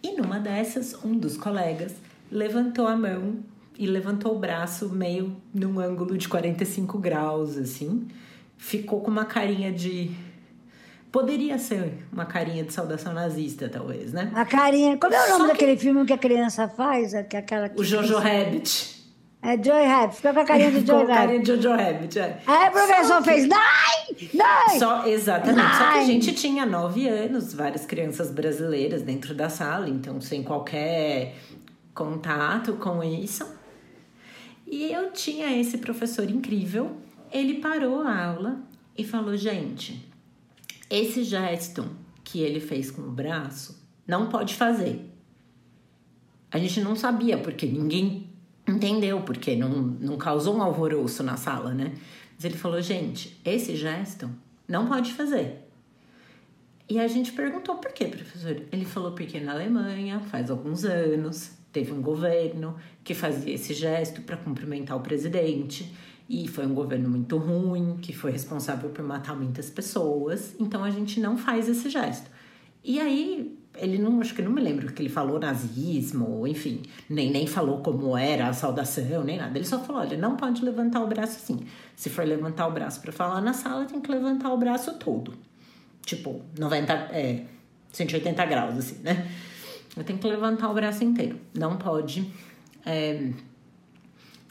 [0.01, 1.93] E numa dessas, um dos colegas
[2.31, 3.39] levantou a mão
[3.77, 8.07] e levantou o braço meio num ângulo de 45 graus, assim.
[8.57, 10.11] Ficou com uma carinha de.
[11.11, 14.31] Poderia ser uma carinha de saudação nazista, talvez, né?
[14.33, 14.97] A carinha.
[14.97, 15.81] Como é o nome Só daquele que...
[15.81, 17.13] filme que a criança faz?
[17.13, 19.02] É que aquela o Jojo Rabbit.
[19.43, 21.05] É Joy Rabbit, ficou com a carinha de Joy Rabbit.
[21.05, 22.41] Com a carinha de Jojo Rabbit, é.
[22.47, 23.23] Aí o professor que...
[23.25, 24.29] fez, Nai!
[24.33, 24.79] Nai!
[24.79, 25.77] Só, exatamente, Nai!
[25.77, 30.43] só que a gente tinha nove anos, várias crianças brasileiras dentro da sala, então sem
[30.43, 31.35] qualquer
[31.93, 33.45] contato com isso.
[34.65, 36.95] E eu tinha esse professor incrível,
[37.29, 38.61] ele parou a aula
[38.97, 40.09] e falou, gente,
[40.89, 41.85] esse gesto
[42.23, 45.09] que ele fez com o braço, não pode fazer.
[46.49, 48.22] A gente não sabia, porque ninguém
[48.67, 51.93] entendeu, porque não, não causou um alvoroço na sala, né?
[52.35, 54.29] Mas ele falou: gente, esse gesto
[54.67, 55.63] não pode fazer.
[56.89, 58.61] E a gente perguntou por quê, professor?
[58.71, 64.21] Ele falou porque na Alemanha, faz alguns anos, teve um governo que fazia esse gesto
[64.21, 65.93] para cumprimentar o presidente.
[66.29, 70.55] E foi um governo muito ruim, que foi responsável por matar muitas pessoas.
[70.59, 72.29] Então a gente não faz esse gesto.
[72.83, 77.31] E aí ele não, acho que não me lembro que ele falou nazismo, enfim, nem,
[77.31, 79.57] nem falou como era a saudação, nem nada.
[79.57, 81.59] Ele só falou: olha, não pode levantar o braço assim.
[81.95, 85.33] Se for levantar o braço para falar na sala, tem que levantar o braço todo.
[86.05, 87.45] Tipo, 90, é,
[87.91, 89.27] 180 graus, assim, né?
[89.95, 91.39] Eu tenho que levantar o braço inteiro.
[91.53, 92.31] Não pode
[92.85, 93.29] é,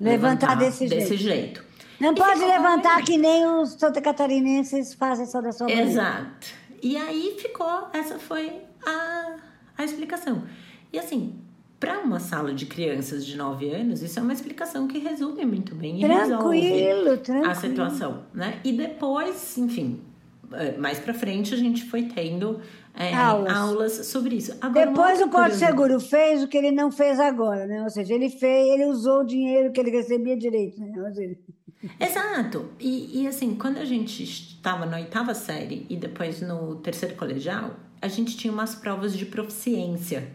[0.00, 1.60] Levantar desse desse jeito.
[1.60, 1.64] jeito.
[2.00, 3.04] Não E pode levantar bem.
[3.04, 5.26] que nem os santa catarinenses fazem
[5.60, 5.82] maneira.
[5.82, 6.48] Exato.
[6.82, 9.36] E aí ficou, essa foi a,
[9.78, 10.42] a explicação.
[10.92, 11.34] E assim,
[11.80, 15.74] para uma sala de crianças de 9 anos, isso é uma explicação que resume muito
[15.74, 17.50] bem e resolve Tranquilo, tranquilo.
[17.50, 18.60] a situação, né?
[18.62, 20.00] E depois, enfim,
[20.52, 22.60] eh, mais pra frente a gente foi tendo
[22.94, 23.56] eh, Aulas.
[23.56, 23.92] aulas.
[24.06, 24.52] sobre isso.
[24.60, 27.82] Agora, Depois o Porto Seguro fez o que ele não fez agora, né?
[27.82, 30.92] Ou seja, ele fez, ele usou o dinheiro que ele recebia direito, né?
[31.14, 31.36] Seja,
[31.98, 32.66] Exato.
[32.78, 37.74] E, e assim, quando a gente estava na oitava série e depois no terceiro colegial,
[38.02, 40.28] a gente tinha umas provas de proficiência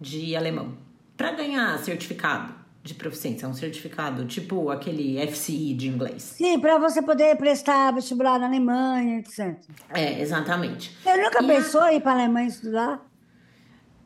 [0.00, 0.76] de alemão.
[1.16, 6.22] Para ganhar certificado de proficiência, um certificado tipo aquele FCI de inglês.
[6.22, 9.56] Sim, para você poder prestar vestibular na Alemanha, etc.
[9.90, 10.96] É, exatamente.
[11.02, 13.04] Você nunca E a- pensou em ir para a Alemanha estudar?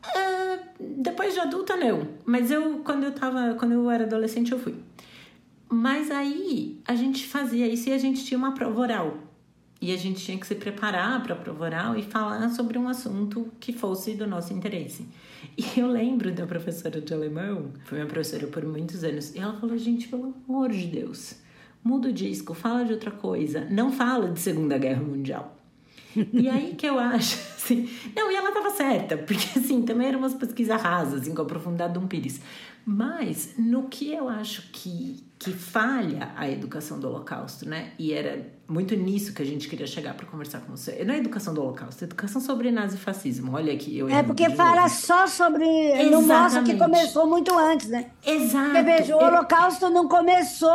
[0.03, 2.09] Ah, depois de adulta, não.
[2.25, 4.75] Mas eu, quando eu tava, quando eu era adolescente, eu fui.
[5.69, 9.17] Mas aí a gente fazia isso e a gente tinha uma prova oral.
[9.83, 12.89] E a gente tinha que se preparar para a prova oral e falar sobre um
[12.89, 15.09] assunto que fosse do nosso interesse.
[15.59, 19.55] E eu lembro da professora de alemão, foi minha professora por muitos anos, e ela
[19.55, 21.35] falou: gente, pelo amor de Deus,
[21.83, 25.59] muda o disco, fala de outra coisa, não fala de Segunda Guerra Mundial.
[26.33, 27.89] E aí que eu acho, assim...
[28.15, 31.45] Não, e ela tava certa, porque, assim, também eram umas pesquisas rasas, assim, com a
[31.47, 32.41] profundidade de um pires.
[32.85, 37.93] Mas, no que eu acho que, que falha a educação do Holocausto, né?
[37.99, 41.05] E era muito nisso que a gente queria chegar para conversar com você.
[41.05, 43.55] Não é educação do Holocausto, é educação sobre nazifascismo.
[43.55, 44.95] Olha aqui, eu É porque fala novo.
[44.95, 45.65] só sobre.
[46.11, 46.79] Não mostra que Exatamente.
[46.79, 48.07] começou muito antes, né?
[48.25, 48.71] Exato.
[48.71, 50.69] Porque veja, o Ele- Holocausto não começou.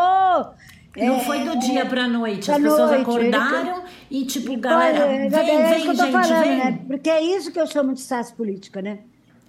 [0.96, 2.52] Não é, foi do dia pra noite.
[2.52, 6.04] As pessoas noite, acordaram e, tipo, galera, é, vem, é vem, isso que eu tô
[6.04, 6.58] gente, falando, vem.
[6.58, 6.80] né?
[6.88, 9.00] Porque é isso que eu chamo de SAS política, né?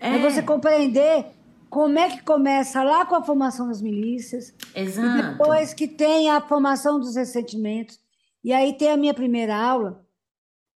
[0.00, 0.16] É.
[0.16, 0.18] É.
[0.18, 1.26] você compreender
[1.70, 5.22] como é que começa lá com a formação das milícias, e Exato.
[5.32, 7.98] depois que tem a formação dos ressentimentos,
[8.42, 10.04] e aí tem a minha primeira aula.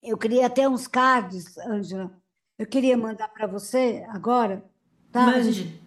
[0.01, 2.11] Eu queria até uns cards, Ângela.
[2.57, 4.63] Eu queria mandar para você agora,
[5.11, 5.25] tá?
[5.25, 5.79] Mande.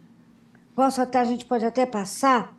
[0.74, 2.56] Posso até, a gente pode até passar,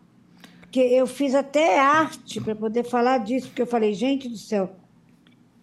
[0.62, 4.76] porque eu fiz até arte para poder falar disso, porque eu falei, gente do céu,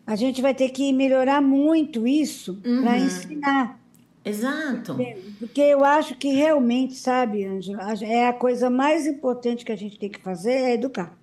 [0.07, 3.05] a gente vai ter que melhorar muito isso para Uhum.
[3.07, 3.81] ensinar.
[4.25, 4.97] Exato.
[5.39, 9.99] Porque eu acho que realmente, sabe, Ângela, é a coisa mais importante que a gente
[9.99, 11.17] tem que fazer é educar.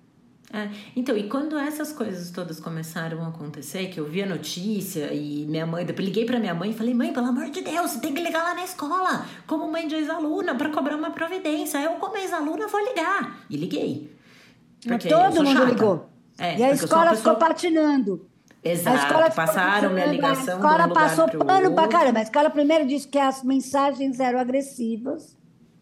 [0.50, 5.12] É, então, e quando essas coisas todas começaram a acontecer, que eu vi a notícia
[5.12, 7.90] e minha mãe, depois liguei pra minha mãe e falei, mãe, pelo amor de Deus,
[7.90, 11.76] você tem que ligar lá na escola, como mãe de ex-aluna, pra cobrar uma providência.
[11.78, 13.40] Eu, como ex-aluna, vou ligar.
[13.50, 14.10] E liguei.
[14.86, 15.64] Porque Todo mundo chata.
[15.70, 16.08] ligou.
[16.38, 18.26] É, e a escola ficou pessoa- patinando.
[18.64, 22.18] A Exato, escola ficou passaram minha patinando, ligação A escola um passou pano pra caramba.
[22.20, 25.36] A escola primeiro disse que as mensagens eram agressivas.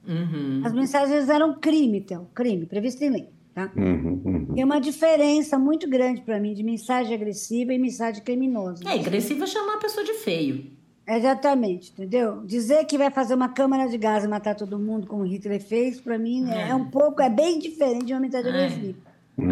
[0.06, 0.62] Uhum.
[0.64, 3.35] As mensagens eram crime, então, crime, previsto em lei.
[3.56, 3.72] Tá?
[3.74, 4.46] Uhum, uhum.
[4.54, 8.84] Tem uma diferença muito grande para mim de mensagem agressiva e mensagem criminosa.
[8.86, 10.66] É, agressiva é chamar a pessoa de feio.
[11.08, 12.42] Exatamente, entendeu?
[12.44, 15.98] Dizer que vai fazer uma câmara de gás e matar todo mundo, como Hitler fez,
[15.98, 16.68] para mim é.
[16.68, 16.74] É.
[16.74, 18.54] um pouco, é bem diferente de uma mensagem É.
[18.66, 18.98] agressiva.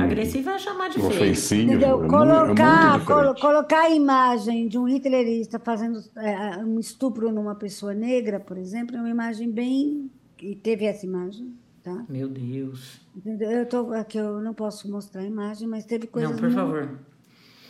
[0.02, 1.64] Agressiva é chamar de feio.
[1.64, 2.02] Entendeu?
[2.02, 7.32] é é Colocar, muito colo- colocar a imagem de um hitlerista fazendo é, um estupro
[7.32, 10.10] numa pessoa negra, por exemplo, é uma imagem bem.
[10.42, 12.04] E teve essa imagem, tá?
[12.06, 13.02] Meu Deus.
[13.40, 16.30] Eu tô aqui, eu não posso mostrar a imagem, mas teve coisas.
[16.30, 16.98] Não, por muito- favor.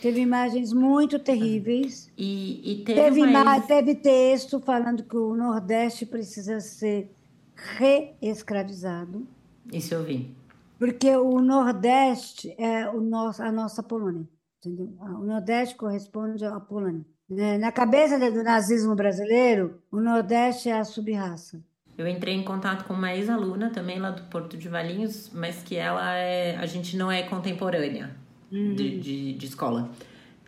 [0.01, 2.11] Teve imagens muito terríveis.
[2.17, 7.11] E, e teve, Teve, teve texto falando que o Nordeste precisa ser
[7.55, 9.25] reescravizado,
[9.71, 10.35] Isso eu vi.
[10.77, 14.27] porque o Nordeste é o nosso, a nossa Polônia.
[14.59, 14.89] Entendeu?
[14.99, 17.05] O Nordeste corresponde à Polônia.
[17.29, 17.57] né?
[17.57, 21.63] Na cabeça do nazismo brasileiro, o Nordeste é a subraça.
[21.97, 25.75] Eu entrei em contato com uma ex-aluna também lá do Porto de Valinhos, mas que
[25.75, 26.57] ela é.
[26.57, 28.15] A gente não é contemporânea
[28.51, 29.89] de, de, de escola.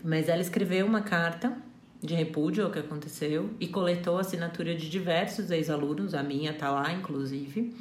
[0.03, 1.57] Mas ela escreveu uma carta
[2.01, 6.69] de repúdio ao que aconteceu e coletou a assinatura de diversos ex-alunos, a minha tá
[6.69, 7.73] lá, inclusive,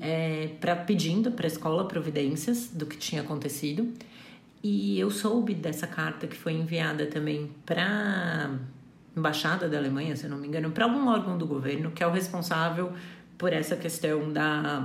[0.00, 3.88] é, pra, pedindo para a escola providências do que tinha acontecido.
[4.62, 8.58] E eu soube dessa carta que foi enviada também para
[9.16, 12.10] embaixada da Alemanha, se não me engano, para algum órgão do governo que é o
[12.10, 12.92] responsável
[13.38, 14.84] por essa questão da,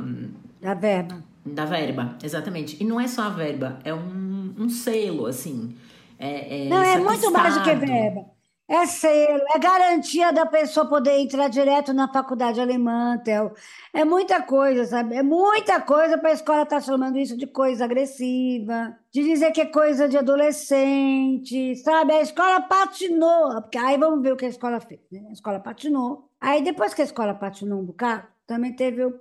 [0.62, 1.24] Da verba.
[1.46, 2.82] da verba, exatamente.
[2.82, 5.76] E não é só a verba, é um, um selo, assim.
[6.20, 8.37] É, é Não, é esse muito mais do que verba.
[8.70, 13.54] É selo, é garantia da pessoa poder entrar direto na faculdade alemã, Theo.
[13.94, 15.16] É muita coisa, sabe?
[15.16, 19.62] É muita coisa para a escola estar chamando isso de coisa agressiva, de dizer que
[19.62, 22.12] é coisa de adolescente, sabe?
[22.12, 25.28] A escola patinou, porque aí vamos ver o que a escola fez, né?
[25.30, 26.30] A escola patinou.
[26.40, 29.18] Aí depois que a escola patinou um bocado, também teve o,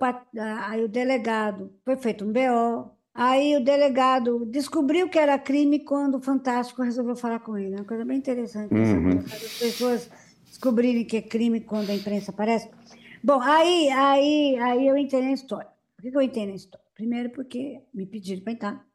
[0.65, 6.15] aí o delegado, foi feito um BO, aí o delegado descobriu que era crime quando
[6.15, 9.17] o Fantástico resolveu falar com ele, é uma coisa bem interessante, uhum.
[9.17, 10.09] as pessoas
[10.45, 12.69] descobrirem que é crime quando a imprensa aparece.
[13.23, 15.67] Bom, aí, aí, aí eu entrei na história.
[15.95, 16.85] Por que eu entrei na história?
[16.93, 18.87] Primeiro porque me pediram para entrar.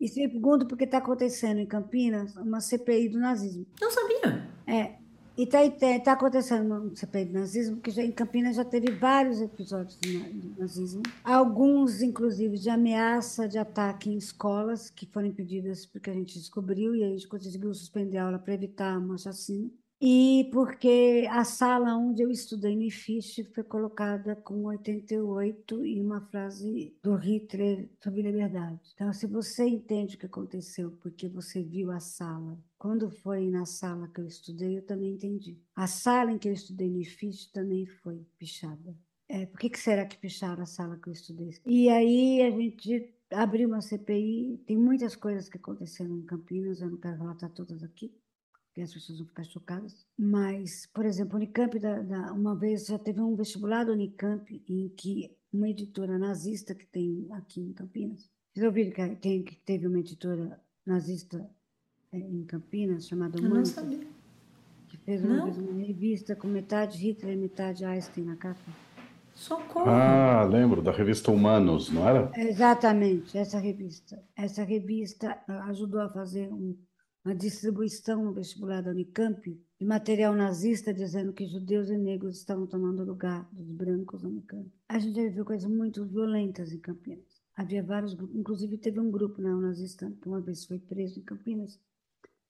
[0.00, 3.64] E segundo, porque está acontecendo em Campinas uma CPI do nazismo.
[3.80, 4.48] Não sabia.
[4.66, 5.01] É.
[5.36, 5.58] E está
[6.04, 10.54] tá acontecendo uma CPI do nazismo, porque já, em Campinas já teve vários episódios de
[10.58, 11.02] nazismo.
[11.24, 16.94] Alguns, inclusive, de ameaça de ataque em escolas, que foram impedidas porque a gente descobriu
[16.94, 19.70] e a gente conseguiu suspender a aula para evitar uma chacina
[20.04, 26.20] e porque a sala onde eu estudei no IFISH foi colocada com 88 e uma
[26.22, 28.80] frase do Hitler sobre liberdade.
[28.94, 33.64] Então, se você entende o que aconteceu porque você viu a sala, quando foi na
[33.64, 35.56] sala que eu estudei, eu também entendi.
[35.72, 38.98] A sala em que eu estudei no IFISH também foi pichada.
[39.28, 41.52] É, por que, que será que picharam a sala que eu estudei?
[41.64, 46.90] E aí a gente abriu uma CPI, tem muitas coisas que aconteceram em Campinas, eu
[46.90, 48.12] não quero relatar todas aqui,
[48.74, 50.04] que as pessoas vão ficar chocadas.
[50.18, 54.88] Mas, por exemplo, Unicamp, da, da, uma vez já teve um vestibular do Unicamp em
[54.88, 59.86] que uma editora nazista que tem aqui em Campinas, vocês ouviram que, tem, que teve
[59.86, 61.48] uma editora nazista
[62.12, 63.82] em Campinas chamada Manta?
[64.88, 68.60] Que fez uma, uma, revista com metade Hitler e metade Einstein na capa.
[69.34, 69.88] Socorro!
[69.88, 72.30] Ah, lembro da revista Humanos, não era?
[72.36, 74.22] Exatamente, essa revista.
[74.36, 76.76] Essa revista ajudou a fazer um
[77.24, 79.48] uma distribuição no vestibular da Unicamp
[79.78, 84.68] de material nazista dizendo que judeus e negros estavam tomando lugar dos brancos na Unicamp.
[84.88, 87.40] A gente já viu coisas muito violentas em Campinas.
[87.54, 91.78] Havia vários grupos, inclusive teve um grupo neonazista que uma vez foi preso em Campinas,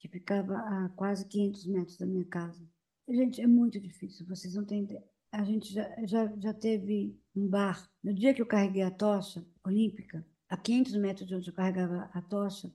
[0.03, 2.61] que ficava a quase 500 metros da minha casa.
[3.07, 5.01] Gente, é muito difícil, vocês não têm ideia.
[5.31, 7.89] A gente já, já, já teve um bar.
[8.03, 12.09] No dia que eu carreguei a tocha olímpica, a 500 metros de onde eu carregava
[12.13, 12.69] a tocha,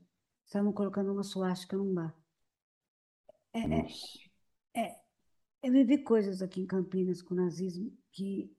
[0.47, 2.17] Estavam colocando uma suástica num bar.
[3.53, 4.97] É, é, é,
[5.63, 8.51] eu vivi coisas aqui em Campinas com o nazismo que,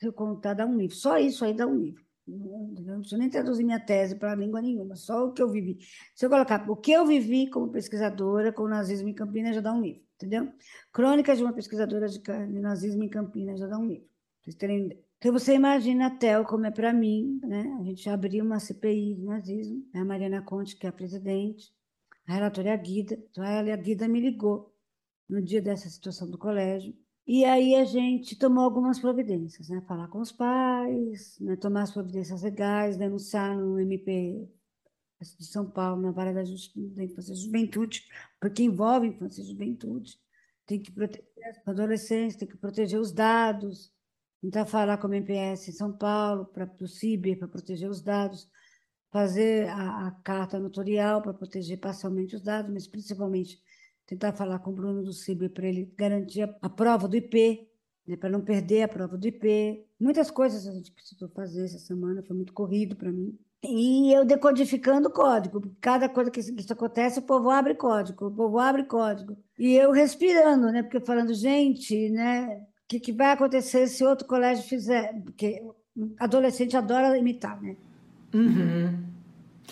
[0.00, 0.96] se eu contar, dá um livro.
[0.96, 2.04] Só isso aí dá um livro.
[2.30, 5.78] Não preciso nem traduzir minha tese para língua nenhuma, só o que eu vivi.
[6.14, 9.60] Se eu colocar o que eu vivi como pesquisadora com o nazismo em Campinas, já
[9.60, 10.52] dá um livro, entendeu?
[10.92, 12.20] Crônicas de uma pesquisadora de,
[12.60, 14.08] nazismo em Campinas, já dá um livro.
[14.42, 17.76] Vocês terem então, você imagina a TEL como é para mim, né?
[17.78, 20.00] A gente abriu uma CPI de nazismo, né?
[20.00, 21.70] a Mariana Conte, que é a presidente,
[22.26, 24.74] a relatora é a Guida, então a Guida me ligou
[25.28, 26.96] no dia dessa situação do colégio,
[27.32, 29.80] e aí a gente tomou algumas providências, né?
[29.82, 31.54] Falar com os pais, né?
[31.54, 34.48] tomar as providências legais, denunciar no MP
[35.38, 38.02] de São Paulo, na vara da, da infância e juventude,
[38.40, 40.18] porque envolve infância e juventude,
[40.66, 43.92] tem que proteger as adolescentes, tem que proteger os dados,
[44.42, 48.50] tentar falar com a MPS em São Paulo, para o CIBER, para proteger os dados,
[49.12, 53.62] fazer a, a carta notorial para proteger parcialmente os dados, mas principalmente
[54.10, 57.66] tentar falar com o Bruno do CIBER para ele garantir a, prova do IP,
[58.04, 59.86] né, para não perder a prova do IP.
[60.00, 63.38] Muitas coisas a gente precisou fazer essa semana, foi muito corrido para mim.
[63.62, 65.62] E eu decodificando o código.
[65.80, 69.36] Cada coisa que isso acontece, o povo abre código, o povo abre código.
[69.56, 70.82] E eu respirando, né?
[70.82, 72.66] Porque falando, gente, né?
[72.90, 75.14] que, que vai acontecer se outro colégio fizer.
[75.22, 75.62] Porque
[76.18, 77.76] adolescente adora imitar, né?
[78.34, 79.09] Uhum.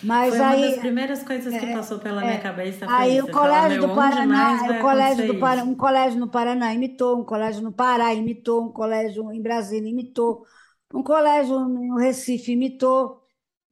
[0.02, 2.86] Mas foi aí, uma das primeiras coisas que é, passou pela é, minha cabeça.
[2.88, 7.24] aí o colégio do Paraná, o colégio do Paraná, um colégio no Paraná imitou, um
[7.24, 10.44] colégio no Pará imitou, um colégio em Brasília imitou,
[10.94, 13.22] um colégio no Recife imitou.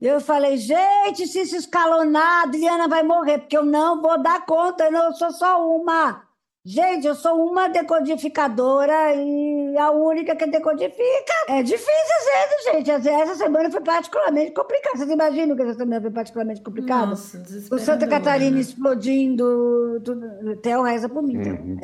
[0.01, 4.45] Eu falei, gente, se se escalonar, a Adriana vai morrer, porque eu não vou dar
[4.45, 6.23] conta, eu não sou só uma.
[6.65, 11.33] Gente, eu sou uma decodificadora e a única que decodifica.
[11.49, 13.09] É difícil cedo, gente.
[13.09, 14.97] Essa semana foi particularmente complicada.
[14.97, 17.07] Vocês imaginam que essa semana foi particularmente complicada?
[17.07, 18.61] Nossa, O Santa Catarina né?
[18.61, 20.01] explodindo.
[20.05, 20.57] Tudo.
[20.57, 21.37] Theo reza por mim.
[21.37, 21.79] Uhum.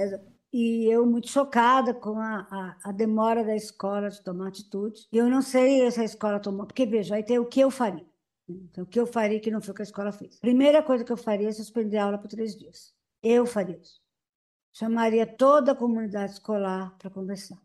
[0.53, 5.07] E eu muito chocada com a, a, a, demora da escola de tomar atitude.
[5.11, 6.66] E eu não sei se a escola tomou.
[6.66, 8.05] Porque, veja, aí tem o que eu faria.
[8.49, 10.38] Então, o que eu faria que não foi o que a escola fez.
[10.40, 12.93] Primeira coisa que eu faria é suspender a aula por três dias.
[13.22, 14.03] Eu faria isso
[14.72, 17.59] chamaria toda a comunidade escolar para conversar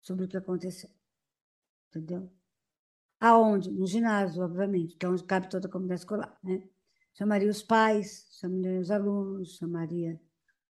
[0.00, 0.90] sobre o que aconteceu.
[1.88, 2.30] Entendeu?
[3.20, 3.70] Aonde?
[3.70, 6.38] No ginásio, obviamente, que é onde cabe toda a comunidade escolar.
[6.42, 6.62] Né?
[7.14, 10.20] Chamaria os pais, chamaria os alunos, chamaria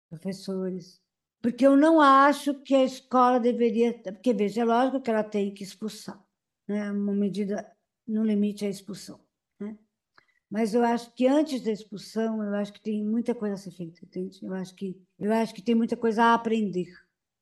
[0.10, 1.02] professores.
[1.42, 3.94] Porque eu não acho que a escola deveria.
[4.02, 6.24] Porque, veja, é lógico que ela tem que expulsar.
[6.68, 6.92] Né?
[6.92, 7.72] Uma medida
[8.08, 9.20] no limite é a expulsão.
[9.60, 9.78] Né?
[10.50, 13.72] Mas eu acho que antes da expulsão, eu acho que tem muita coisa a ser
[13.72, 14.40] feita, entende?
[14.44, 16.88] Eu acho que eu acho que tem muita coisa a aprender,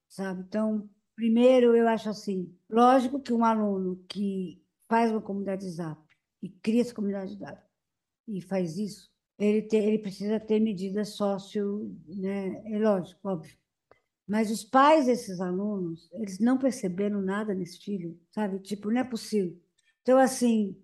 [0.07, 0.41] sabe?
[0.41, 6.01] Então, Primeiro, eu acho assim, lógico que um aluno que faz uma comunidade zap
[6.41, 7.61] e cria essa comunidade zap
[8.27, 12.61] e faz isso, ele, tem, ele precisa ter medidas sócio, né?
[12.73, 13.55] É lógico, óbvio.
[14.27, 18.59] Mas os pais desses alunos, eles não perceberam nada nesse filho, sabe?
[18.59, 19.59] Tipo, não é possível.
[20.01, 20.77] Então, assim,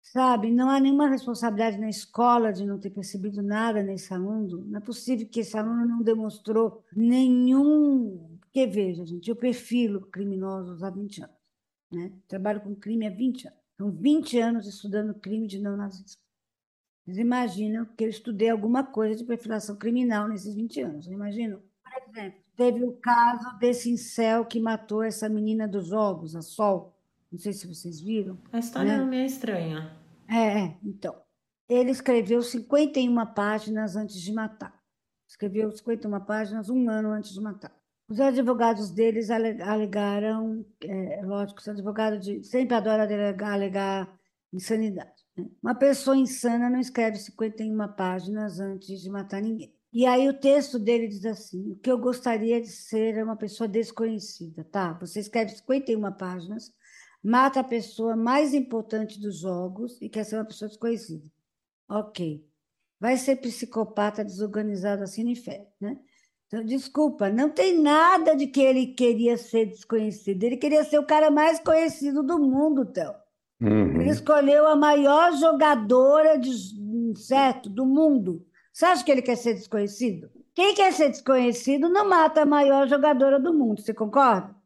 [0.00, 4.64] sabe, não há nenhuma responsabilidade na escola de não ter percebido nada nesse aluno.
[4.66, 8.37] Não é possível que esse aluno não demonstrou nenhum.
[8.58, 11.36] Porque, veja, gente, eu perfilo criminosos há 20 anos.
[11.92, 12.12] Né?
[12.26, 13.58] Trabalho com crime há 20 anos.
[13.76, 16.20] São 20 anos estudando crime de não nazismo.
[17.04, 21.04] Vocês imaginam que eu estudei alguma coisa de perfilação criminal nesses 20 anos.
[21.04, 21.62] Vocês imaginam?
[21.84, 26.98] Por exemplo, teve o caso desse incel que matou essa menina dos jogos, a Sol.
[27.30, 28.36] Não sei se vocês viram.
[28.52, 28.98] A história né?
[28.98, 29.96] não me é estranha.
[30.28, 31.14] É, é, então.
[31.68, 34.76] Ele escreveu 51 páginas antes de matar.
[35.28, 37.77] Escreveu 51 páginas um ano antes de matar.
[38.08, 44.20] Os advogados deles alegaram, é, lógico, os advogados de, sempre adoram alegar, alegar
[44.52, 45.22] insanidade.
[45.36, 45.46] Né?
[45.62, 49.74] Uma pessoa insana não escreve 51 páginas antes de matar ninguém.
[49.92, 53.36] E aí o texto dele diz assim: o que eu gostaria de ser é uma
[53.36, 54.94] pessoa desconhecida, tá?
[54.94, 56.72] Você escreve 51 páginas
[57.22, 61.24] mata a pessoa mais importante dos jogos e quer ser uma pessoa desconhecida.
[61.88, 62.46] Ok.
[63.00, 65.98] Vai ser psicopata desorganizado assim no inferno, né?
[66.48, 70.42] Então, desculpa, não tem nada de que ele queria ser desconhecido.
[70.42, 73.14] Ele queria ser o cara mais conhecido do mundo, Théo.
[73.60, 74.00] Uhum.
[74.00, 76.50] Ele escolheu a maior jogadora de,
[77.16, 78.44] certo, do mundo.
[78.72, 80.30] Você acha que ele quer ser desconhecido?
[80.54, 84.56] Quem quer ser desconhecido não mata a maior jogadora do mundo, você concorda?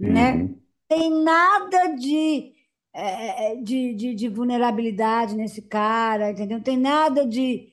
[0.00, 0.12] Uhum.
[0.12, 0.50] Né?
[0.90, 2.52] tem nada de,
[2.92, 6.58] é, de, de, de, vulnerabilidade nesse cara, entendeu?
[6.58, 7.68] Não tem nada de.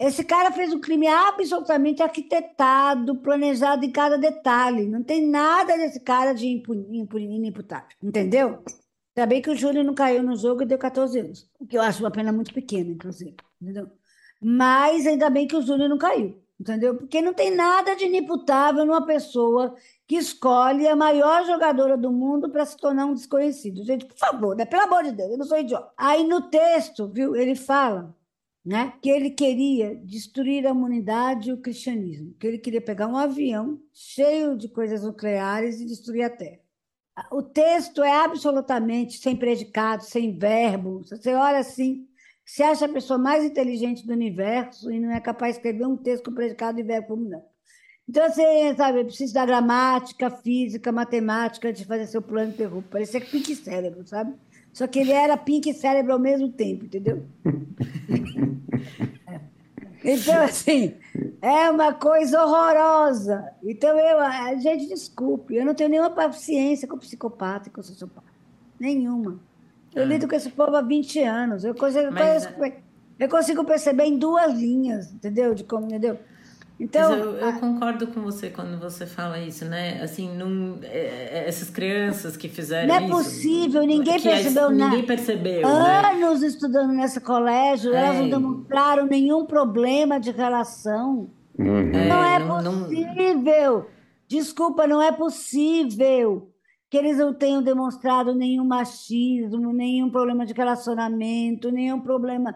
[0.00, 4.86] Esse cara fez um crime absolutamente arquitetado, planejado em cada detalhe.
[4.86, 8.64] Não tem nada desse cara de inimputável, entendeu?
[9.14, 11.76] Ainda bem que o Júlio não caiu no jogo e deu 14 anos, o que
[11.76, 13.90] eu acho uma pena muito pequena, inclusive, entendeu?
[14.40, 16.96] Mas ainda bem que o Júlio não caiu, entendeu?
[16.96, 19.76] Porque não tem nada de inimputável numa pessoa
[20.06, 23.84] que escolhe a maior jogadora do mundo para se tornar um desconhecido.
[23.84, 24.64] Gente, por favor, né?
[24.64, 25.92] pelo amor de Deus, eu não sou idiota.
[25.94, 28.18] Aí no texto, viu, ele fala
[28.64, 33.16] né, que ele queria destruir a humanidade e o cristianismo, que ele queria pegar um
[33.16, 36.60] avião cheio de coisas nucleares e destruir a Terra.
[37.30, 41.02] O texto é absolutamente sem predicado, sem verbo.
[41.04, 42.06] Você olha assim,
[42.44, 45.96] se acha a pessoa mais inteligente do universo e não é capaz de escrever um
[45.96, 47.44] texto com predicado e verbo combinado.
[48.08, 52.90] Então, você sabe, precisa da gramática, física, matemática de fazer seu plano interrupto.
[52.90, 54.34] Parecia pink cérebro, sabe?
[54.72, 57.24] Só que ele era pink cérebro ao mesmo tempo, entendeu?
[60.04, 60.94] então, assim,
[61.42, 63.52] é uma coisa horrorosa.
[63.62, 68.26] Então, eu, gente, desculpe, eu não tenho nenhuma paciência com psicopata e com sociopata.
[68.78, 69.40] Nenhuma.
[69.94, 70.06] Eu ah.
[70.06, 71.64] lido com esse povo há 20 anos.
[71.64, 72.48] Eu consigo, Mas,
[73.18, 75.54] eu consigo perceber em duas linhas, entendeu?
[75.54, 76.18] De como, entendeu?
[76.80, 80.00] Então, eu, eu, concordo com você quando você fala isso, né?
[80.02, 83.08] Assim, não, é, é essas crianças que fizeram não é isso.
[83.08, 84.90] Não é possível, ninguém percebeu nada.
[84.90, 85.60] Ninguém percebeu.
[85.60, 86.10] Né?
[86.10, 86.46] Anos né?
[86.46, 87.98] estudando nesse colégio, é.
[87.98, 91.28] elas não demonstraram nenhum problema de relação.
[91.58, 91.92] Uhum.
[92.08, 93.78] não é, é possível.
[93.78, 93.86] Não...
[94.26, 96.50] Desculpa, não é possível
[96.88, 102.54] que eles não tenham demonstrado nenhum machismo, nenhum problema de relacionamento, nenhum problema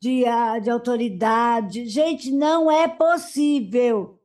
[0.00, 0.24] de,
[0.62, 1.86] de autoridade.
[1.86, 4.18] Gente, não é possível.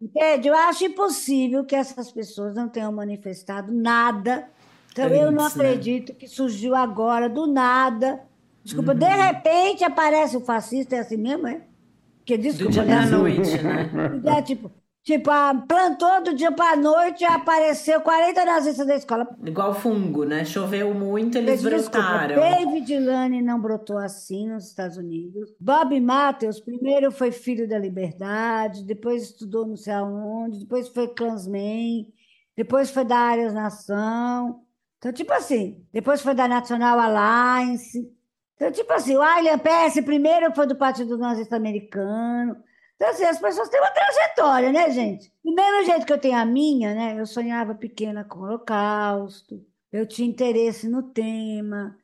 [0.00, 0.48] Entende?
[0.48, 4.48] Eu acho impossível que essas pessoas não tenham manifestado nada.
[4.92, 5.48] Então, é eu não né?
[5.48, 6.18] acredito né?
[6.18, 8.20] que surgiu agora, do nada.
[8.62, 8.98] Desculpa, uhum.
[8.98, 11.62] de repente aparece o fascista, é assim mesmo, é?
[12.24, 13.10] Que, desculpa, do dia é assim.
[13.10, 14.38] noite, né?
[14.38, 14.70] É, tipo,
[15.04, 15.30] Tipo,
[15.68, 19.28] plantou do dia para noite apareceu 40 nazistas da escola.
[19.44, 20.46] Igual fungo, né?
[20.46, 22.36] Choveu muito, eles Desculpa, brotaram.
[22.36, 25.54] David Lane não brotou assim nos Estados Unidos.
[25.60, 32.06] Bob Matthews, primeiro foi filho da liberdade, depois estudou não sei aonde, depois foi Klansman,
[32.56, 34.62] depois foi da Áreas Nação.
[34.96, 38.10] Então, tipo assim, depois foi da National Alliance.
[38.56, 42.56] Então, tipo assim, o William Pearce primeiro foi do Partido Nazista Americano.
[42.96, 45.32] Então, assim, as pessoas têm uma trajetória, né, gente?
[45.44, 47.18] Do mesmo jeito que eu tenho a minha, né?
[47.18, 51.96] Eu sonhava pequena com o Holocausto, eu tinha interesse no tema,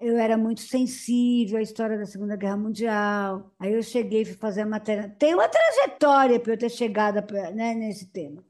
[0.00, 3.50] eu era muito sensível à história da Segunda Guerra Mundial.
[3.58, 5.08] Aí eu cheguei e fui fazer a matéria.
[5.18, 7.16] Tem uma trajetória para eu ter chegado
[7.54, 8.44] né, nesse tema.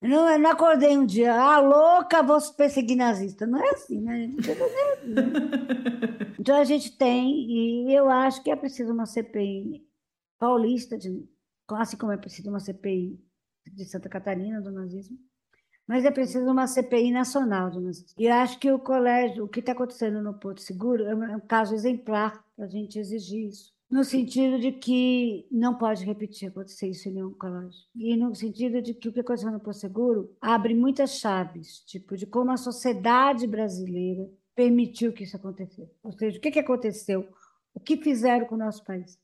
[0.00, 3.46] Eu não, eu não acordei um dia, ah, louca, vou perseguir nazista.
[3.46, 4.30] Não é assim, né?
[6.38, 9.82] Então a gente tem, e eu acho que é preciso uma CPI
[10.38, 11.26] paulista de
[11.70, 13.18] assim como é preciso uma CPI
[13.72, 15.18] de Santa Catarina do nazismo,
[15.86, 17.70] Mas é preciso uma CPI nacional.
[18.18, 21.74] E acho que o colégio, o que está acontecendo no Porto Seguro é um caso
[21.74, 23.74] exemplar para a gente exigir isso.
[23.90, 27.80] No sentido de que não pode repetir acontecer isso em nenhum colégio.
[27.94, 32.16] E no sentido de que o que aconteceu no Porto Seguro abre muitas chaves, tipo,
[32.16, 35.92] de como a sociedade brasileira permitiu que isso acontecesse.
[36.02, 37.28] Ou seja, o que, que aconteceu?
[37.74, 39.18] O que fizeram com o nosso país?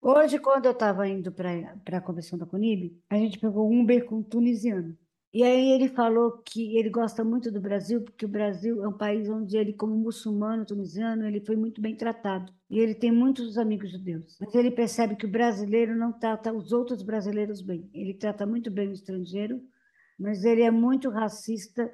[0.00, 4.04] Hoje, quando eu estava indo para a convenção da Conib, a gente pegou um Uber
[4.06, 4.96] com um tunisiano.
[5.32, 8.96] E aí ele falou que ele gosta muito do Brasil, porque o Brasil é um
[8.96, 12.52] país onde ele, como muçulmano tunisiano, ele foi muito bem tratado.
[12.70, 14.38] E ele tem muitos amigos judeus.
[14.40, 17.90] Mas ele percebe que o brasileiro não trata os outros brasileiros bem.
[17.92, 19.60] Ele trata muito bem o estrangeiro,
[20.18, 21.92] mas ele é muito racista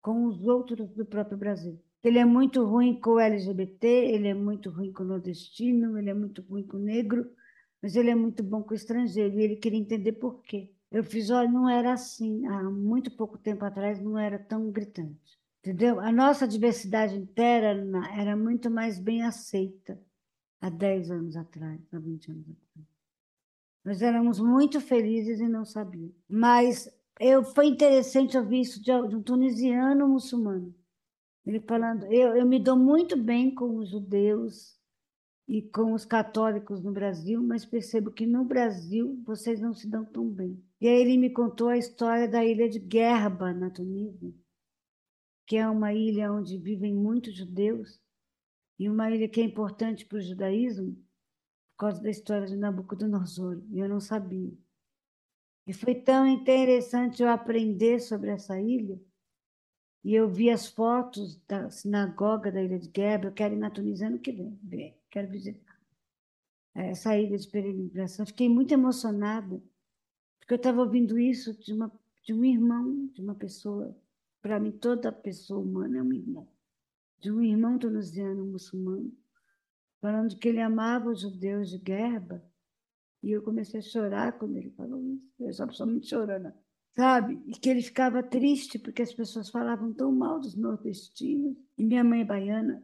[0.00, 1.78] com os outros do próprio Brasil.
[2.02, 6.10] Ele é muito ruim com o LGBT, ele é muito ruim com o nordestino, ele
[6.10, 7.30] é muito ruim com o negro,
[7.80, 9.38] mas ele é muito bom com o estrangeiro.
[9.38, 10.70] E ele queria entender por quê.
[10.90, 12.46] Eu fiz, olha, não era assim.
[12.46, 15.38] Há muito pouco tempo atrás não era tão gritante.
[15.60, 16.00] Entendeu?
[16.00, 20.00] A nossa diversidade interna era muito mais bem aceita
[20.60, 22.88] há 10 anos atrás, há 20 anos atrás.
[23.84, 26.14] Nós éramos muito felizes e não sabíamos.
[26.28, 26.88] Mas
[27.18, 30.74] eu, foi interessante ouvir isso de, um tunisiano muçulmano.
[31.44, 34.80] Ele falando, eu, eu me dou muito bem com os judeus
[35.48, 40.04] e com os católicos no Brasil, mas percebo que no Brasil vocês não se dão
[40.04, 40.62] tão bem.
[40.80, 44.32] E aí ele me contou a história da ilha de Gerba, na Tunísia,
[45.46, 48.00] que é uma ilha onde vivem muitos judeus
[48.78, 50.94] e uma ilha que é importante para o judaísmo
[51.72, 54.52] por causa da história de Nabucodonosor, e eu não sabia.
[55.66, 59.00] E foi tão interessante eu aprender sobre essa ilha,
[60.04, 63.70] e eu vi as fotos da sinagoga da ilha de Gerba, eu quero ir na
[63.70, 65.72] Tunísia ano que vem, quero visitar
[66.74, 68.24] essa ilha de peregrinação.
[68.26, 69.62] Fiquei muito emocionada,
[70.38, 71.92] porque eu estava ouvindo isso de, uma,
[72.22, 73.96] de um irmão, de uma pessoa.
[74.40, 76.48] Para mim, toda pessoa humana é um irmão.
[77.20, 79.12] De um irmão tunisiano muçulmano,
[80.00, 82.42] falando que ele amava os judeus de Gerba.
[83.22, 85.30] E eu comecei a chorar quando ele falou isso.
[85.38, 86.52] Eu estava somente chorando,
[86.96, 87.42] sabe?
[87.46, 91.56] E que ele ficava triste porque as pessoas falavam tão mal dos nordestinos.
[91.76, 92.82] E minha mãe é baiana,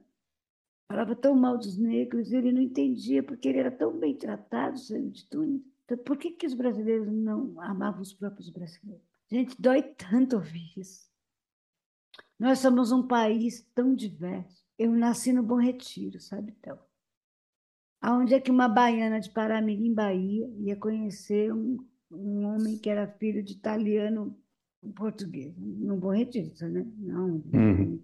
[0.89, 4.79] falava tão mal dos negros, e ele não entendia porque ele era tão bem tratado
[4.79, 5.63] sendo de Tunis.
[5.85, 9.07] Então, por que, que os brasileiros não amavam os próprios brasileiros?
[9.31, 11.09] Gente, dói tanto ouvir isso.
[12.39, 14.65] Nós somos um país tão diverso.
[14.79, 16.79] Eu nasci no Bom Retiro, sabe, então?
[18.01, 23.07] Aonde é que uma baiana de Paramirim, Bahia, ia conhecer um, um homem que era
[23.07, 24.39] filho de italiano
[24.95, 25.55] português?
[25.57, 26.87] No Bom Retiro, né?
[26.99, 27.43] Não.
[27.53, 28.03] Uhum.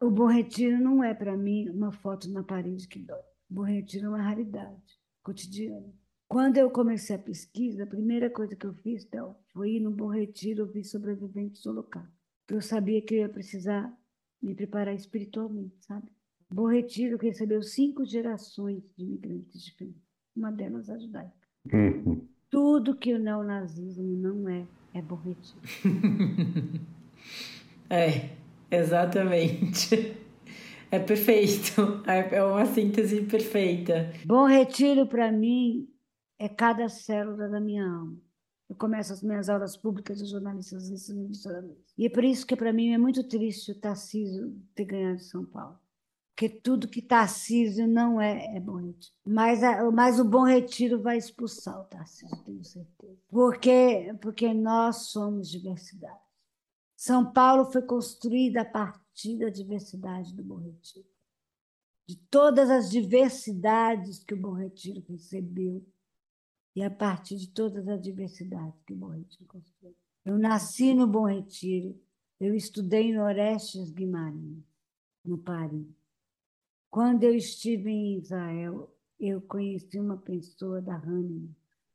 [0.00, 3.18] O Bom Retiro não é, para mim, uma foto na parede que dói.
[3.50, 5.92] O Bom Retiro é uma raridade cotidiana.
[6.28, 9.90] Quando eu comecei a pesquisa, a primeira coisa que eu fiz então, foi ir no
[9.90, 12.04] Bom Retiro ouvir sobreviventes do local.
[12.48, 13.92] Eu sabia que eu ia precisar
[14.42, 16.10] me preparar espiritualmente, sabe?
[16.48, 20.02] Bom Retiro recebeu cinco gerações de imigrantes diferentes,
[20.34, 21.34] uma delas a judaica.
[21.72, 22.28] Uhum.
[22.50, 25.60] Tudo que o neonazismo não é, é Bom Retiro.
[27.90, 28.30] é,
[28.70, 30.16] exatamente.
[30.90, 32.02] É perfeito.
[32.06, 34.12] É uma síntese perfeita.
[34.24, 35.88] Bom Retiro, para mim,
[36.38, 38.16] é cada célula da minha alma.
[38.68, 41.32] Eu começo as minhas aulas públicas de jornalistas ensinando
[41.96, 45.44] E é por isso que para mim é muito triste o Tarcísio ter ganhado São
[45.44, 45.78] Paulo.
[46.36, 49.14] Porque tudo que Tarcísio não é, é bom retiro.
[49.24, 49.60] Mas,
[49.94, 53.16] mas o bom retiro vai expulsar o Tarcísio, tenho certeza.
[53.26, 56.20] Porque, porque nós somos diversidade.
[56.94, 61.08] São Paulo foi construída a partir da diversidade do Bom Retiro.
[62.06, 65.82] De todas as diversidades que o Bom Retiro recebeu,
[66.74, 69.96] e a partir de todas as diversidades que o Bom Retiro construiu.
[70.22, 71.98] Eu nasci no Bom Retiro,
[72.38, 74.62] eu estudei no Orestes Guimarães,
[75.24, 75.95] no Paris.
[76.90, 81.48] Quando eu estive em Israel, eu conheci uma pessoa da Hannah,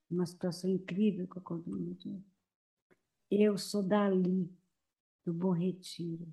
[0.10, 2.22] uma situação incrível que aconteceu.
[3.30, 4.50] Eu sou dali,
[5.26, 6.28] do Bom Retiro.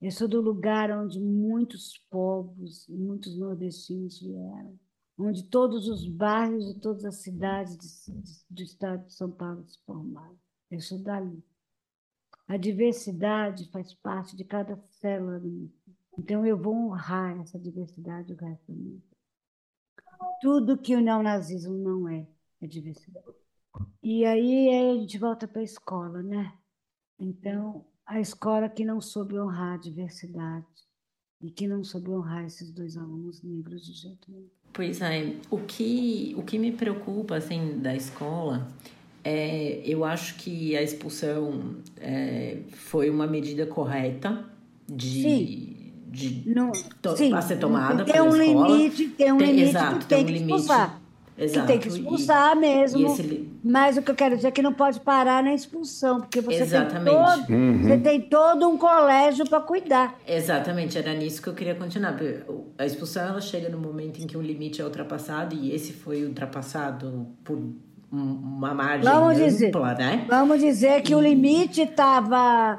[0.00, 4.78] Eu sou do lugar onde muitos povos muitos nordestinos vieram
[5.18, 8.06] onde todos os bairros e todas as cidades
[8.50, 10.38] do estado de São Paulo se formaram.
[10.70, 11.42] Eu sou dali.
[12.46, 15.70] A diversidade faz parte de cada célula do.
[16.18, 19.02] Então, eu vou honrar essa diversidade o resto do mundo.
[20.40, 22.26] Tudo que o neonazismo não é,
[22.60, 23.26] é diversidade.
[24.02, 26.52] E aí a gente volta para a escola, né?
[27.18, 30.66] Então, a escola que não soube honrar a diversidade
[31.42, 34.48] e que não soube honrar esses dois alunos negros de jeito nenhum.
[34.72, 38.68] Pois é, o que, o que me preocupa assim da escola
[39.24, 44.48] É, eu acho que a expulsão é, foi uma medida correta
[44.88, 45.75] de, Sim.
[46.08, 48.68] De Não, to- sim, a ser tomada tem pela um escola.
[48.76, 50.52] limite, tem um Tem- limite exato, que tem tem um que limite.
[50.60, 51.00] expulsar.
[51.38, 51.66] Exato.
[51.66, 52.98] Que tem que e- expulsar mesmo.
[52.98, 56.20] E esse Mas o que eu quero dizer é que não pode parar na expulsão,
[56.20, 57.14] porque você, tem Exatamente.
[57.14, 60.14] todo, você tem todo um colégio para cuidar.
[60.26, 62.16] Exatamente, era nisso que eu queria continuar.
[62.78, 66.24] A expulsão ela chega no momento em que um limite é ultrapassado e esse foi
[66.24, 67.74] ultrapassado por um-
[68.12, 70.24] uma margem Vamos dizer, ampla, né?
[70.28, 72.78] vamos dizer que o limite estava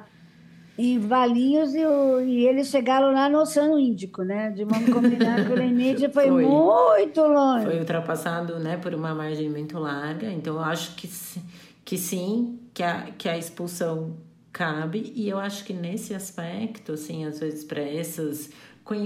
[0.77, 4.51] em Valinhos e, o- e eles chegaram lá no Oceano Índico, né?
[4.51, 6.45] De vamos combinar que o limite foi, Foi.
[6.45, 7.65] muito longe.
[7.65, 10.31] Foi ultrapassado, né, por uma margem muito larga.
[10.31, 11.09] Então eu acho que,
[11.83, 14.15] que sim, que a, que a expulsão
[14.53, 15.11] cabe.
[15.15, 18.49] E eu acho que nesse aspecto, assim, às vezes para essas.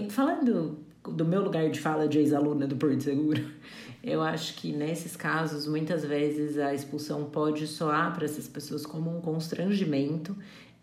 [0.10, 3.42] Falando do meu lugar de fala de ex-aluna do Porto Seguro,
[4.04, 9.16] eu acho que nesses casos, muitas vezes a expulsão pode soar para essas pessoas como
[9.18, 10.36] um constrangimento.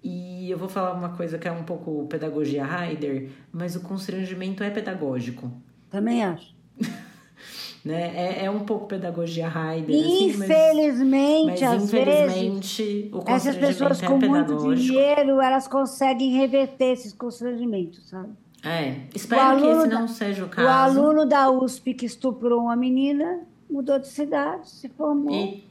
[0.02, 4.62] E eu vou falar uma coisa que é um pouco pedagogia Heider, mas o constrangimento
[4.62, 5.50] é pedagógico
[5.90, 6.54] Também acho.
[7.84, 8.12] né?
[8.14, 11.92] É, é um pouco pedagogia Heider, assim, mas, Infelizmente, mas às vezes,
[12.32, 14.74] infelizmente o essas constrangimento pessoas é com muito pedagógico.
[14.76, 18.30] dinheiro, elas conseguem reverter esses constrangimentos, sabe?
[18.64, 21.00] É, espero que esse da- não seja o O caso.
[21.00, 23.40] aluno da USP que estuprou uma menina
[23.70, 25.32] mudou de cidade, se formou.
[25.32, 25.64] E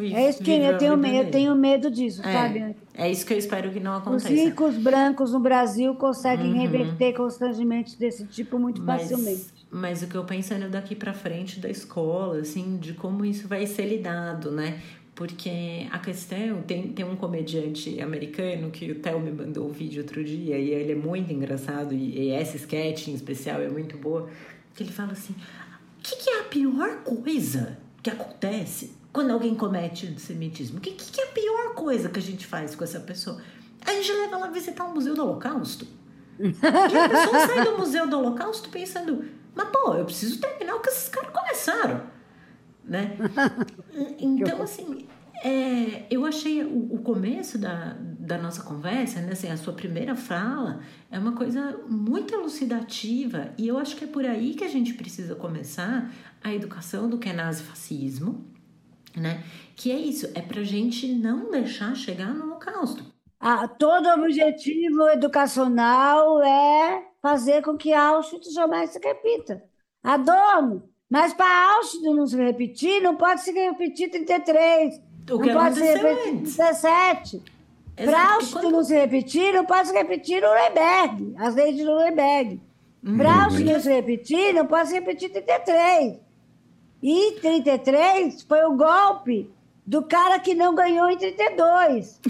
[0.00, 2.76] fui, É isso que eu tenho, medo, eu tenho medo disso, é, sabe?
[2.94, 4.28] É isso que eu espero que não Os aconteça.
[4.28, 9.46] ricos brancos no Brasil conseguem reverter constrangimentos desse tipo muito facilmente.
[9.70, 13.46] Mas, mas o que eu pensando daqui pra frente da escola, assim, de como isso
[13.46, 14.80] vai ser lidado, né?
[15.14, 20.00] Porque a questão, tem, tem um comediante americano que o Theo me mandou um vídeo
[20.00, 23.98] outro dia, e ele é muito engraçado, e, e essa sketch em especial é muito
[23.98, 24.30] boa,
[24.74, 29.54] que ele fala assim, o que, que é a pior coisa que acontece quando alguém
[29.54, 30.78] comete antissemitismo?
[30.78, 33.40] O que, que, é a pior coisa que a gente faz com essa pessoa?
[33.84, 35.86] A gente leva ela a visitar o Museu do Holocausto.
[36.38, 40.80] E a pessoa sai do Museu do Holocausto pensando, mas pô, eu preciso terminar o
[40.80, 42.02] que esses caras começaram,
[42.84, 43.16] né?
[44.18, 45.06] Então, assim,
[45.42, 50.14] é, eu achei o, o começo da, da nossa conversa, né, assim, a sua primeira
[50.14, 50.80] fala,
[51.10, 54.94] é uma coisa muito elucidativa e eu acho que é por aí que a gente
[54.94, 58.44] precisa começar a educação do que é nazifascismo,
[59.16, 59.42] né?
[59.76, 63.02] Que é isso, é pra gente não deixar chegar no holocausto.
[63.38, 69.62] Ah, todo objetivo educacional é fazer com que Auschwitz jamais se repita.
[70.02, 70.82] Adorno.
[71.08, 74.96] Mas para Auschwitz não se repetir, não pode se repetir 33.
[75.30, 76.56] O não que pode se aconteceu repetir antes.
[76.56, 77.42] 17.
[77.96, 82.60] Para Auschwitz quando- não se repetir, não pode se repetir Nuremberg, as leis de Nuremberg.
[83.04, 83.16] Uhum.
[83.16, 86.18] Para Auschwitz não se repetir, não pode se repetir 33.
[87.02, 89.50] E 33 foi o golpe
[89.86, 92.20] do cara que não ganhou em 32.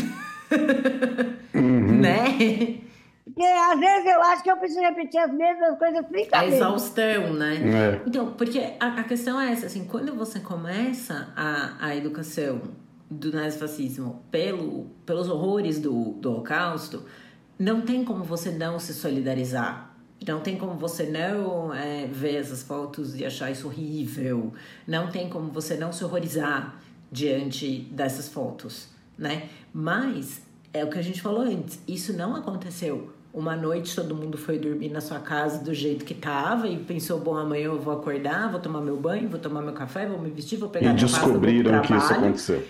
[1.52, 2.80] Né?
[3.24, 6.54] Porque às vezes eu acho que eu preciso repetir as mesmas coisas A 30 vezes.
[6.56, 7.54] exaustão, né?
[7.56, 8.02] É.
[8.06, 12.62] Então, porque a, a questão é essa, assim, quando você começa a, a educação
[13.10, 17.04] do nazifascismo pelo, pelos horrores do, do holocausto,
[17.58, 19.89] não tem como você não se solidarizar.
[20.26, 24.52] Não tem como você não é, ver essas fotos e achar isso horrível.
[24.86, 26.76] Não tem como você não se horrorizar
[27.10, 29.48] diante dessas fotos, né?
[29.72, 30.42] Mas
[30.72, 31.80] é o que a gente falou antes.
[31.88, 33.10] Isso não aconteceu.
[33.32, 37.18] Uma noite todo mundo foi dormir na sua casa do jeito que tava e pensou,
[37.20, 40.30] bom, amanhã eu vou acordar, vou tomar meu banho, vou tomar meu café, vou me
[40.30, 42.62] vestir, vou pegar E pasta, descobriram que isso aconteceu.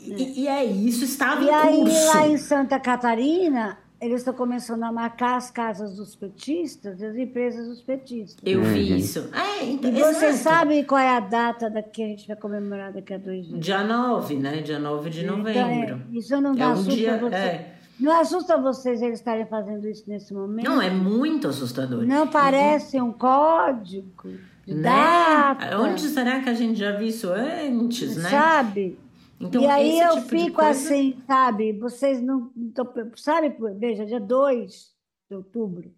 [0.00, 2.06] E, e é isso, estava E em aí, curso.
[2.06, 7.16] lá em Santa Catarina, eles estão começando a marcar as casas dos petistas e as
[7.16, 8.40] empresas dos petistas.
[8.44, 9.28] Eu vi isso.
[9.32, 10.36] É, então, E você exato.
[10.58, 13.58] sabe qual é a data da que a gente vai comemorar daqui a dois dias?
[13.60, 14.62] Dia 9, né?
[14.62, 16.02] Dia 9 de Então, novembro.
[16.12, 17.18] é, isso não É um assusta dia.
[17.18, 17.34] você.
[17.34, 17.74] É.
[17.98, 20.64] Não assusta vocês eles estarem fazendo isso nesse momento?
[20.70, 22.04] Não, é muito assustador.
[22.06, 24.28] Não parece um código
[24.64, 24.82] Né?
[24.82, 28.30] data, Onde será que a gente já viu isso antes, né?
[28.30, 28.96] sabe?
[29.40, 31.72] Então, e aí eu tipo fico coisa- assim, sabe?
[31.78, 32.50] Vocês não.
[32.56, 34.92] não tão- sabe, veja, dia 2
[35.30, 35.92] de outubro,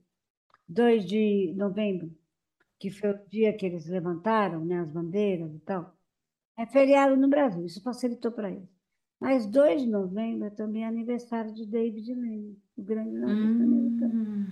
[0.68, 2.10] 2 de novembro,
[2.78, 5.94] que foi o dia que eles levantaram né, as bandeiras e tal,
[6.58, 8.68] é feriado no Brasil, isso facilitou para eles.
[9.18, 14.14] Mas 2 de novembro é também aniversário de David Lenin, o grande americano.
[14.14, 14.46] Hum,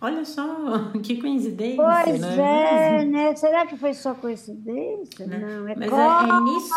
[0.00, 0.44] olha só,
[1.02, 3.12] que coincidência, Pois não é, mesmo?
[3.12, 3.34] né?
[3.36, 5.26] Será que foi só coincidência?
[5.26, 5.38] Né?
[5.38, 6.74] Não, é Mas é, é nisso,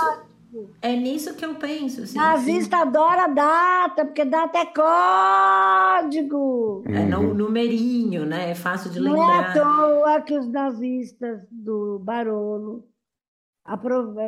[0.82, 2.04] é nisso que eu penso.
[2.04, 6.84] Assim, Nazista adora data, porque data é código.
[6.86, 8.52] assim, é no numerinho, né?
[8.52, 9.54] É fácil de Não é à lembrar.
[9.54, 12.88] toa que os nazistas do Barolo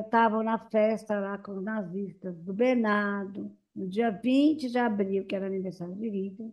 [0.03, 5.35] estavam na festa lá com os nazistas do Bernardo, no dia 20 de abril, que
[5.35, 6.51] era aniversário de Hitler,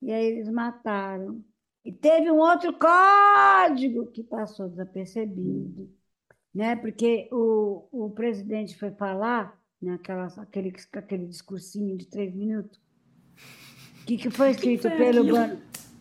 [0.00, 1.42] e aí eles mataram.
[1.84, 5.90] E teve um outro código que passou desapercebido,
[6.54, 6.76] né?
[6.76, 9.94] porque o, o presidente foi falar, né?
[9.94, 12.80] Aquela, aquele, aquele discursinho de três minutos,
[14.02, 15.24] o que, que foi escrito que pelo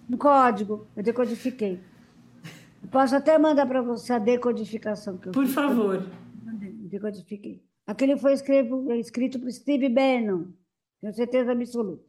[0.10, 1.80] um código, eu decodifiquei.
[2.92, 5.18] Posso até mandar para você a decodificação.
[5.18, 5.54] Que eu Por fiz.
[5.54, 6.04] favor.
[6.90, 7.64] Decodifiquei.
[7.88, 10.52] Aquele foi escrito, escrito por Steve Bannon,
[11.00, 12.04] tenho certeza absoluta.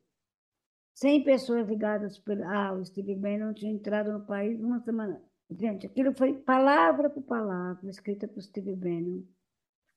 [0.94, 2.44] 100 pessoas ligadas pelo.
[2.44, 5.22] Ah, o Steve Bannon tinha entrado no país uma semana.
[5.58, 9.22] Gente, aquilo foi palavra por palavra escrita por Steve Bannon,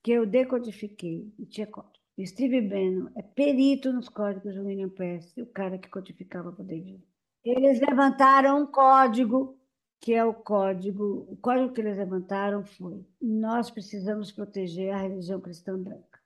[0.02, 1.96] que eu decodifiquei e tinha código.
[2.24, 7.02] Steve Bannon é perito nos códigos do William Press, o cara que codificava para David.
[7.44, 9.58] Eles levantaram um código
[10.00, 11.26] que é o código.
[11.28, 16.20] O código que eles levantaram foi: nós precisamos proteger a religião cristã branca.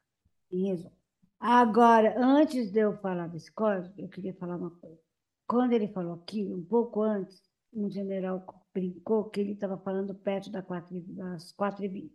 [0.51, 0.93] Em resumo.
[1.39, 5.01] Agora, antes de eu falar desse código, eu queria falar uma coisa.
[5.47, 8.41] Quando ele falou aqui, um pouco antes, um general
[8.73, 12.11] brincou que ele estava falando perto das 4h20,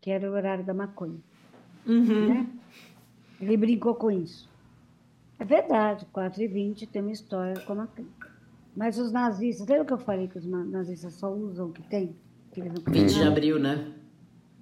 [0.00, 1.20] que era o horário da maconha.
[1.86, 2.28] Uhum.
[2.28, 2.60] Né?
[3.40, 4.50] Ele brincou com isso.
[5.38, 8.08] É verdade, 4h20 tem uma história com a maconha.
[8.74, 12.16] Mas os nazistas, lembra que eu falei que os nazistas só usam o que tem?
[12.52, 13.94] Que eles não 20 de abril, né?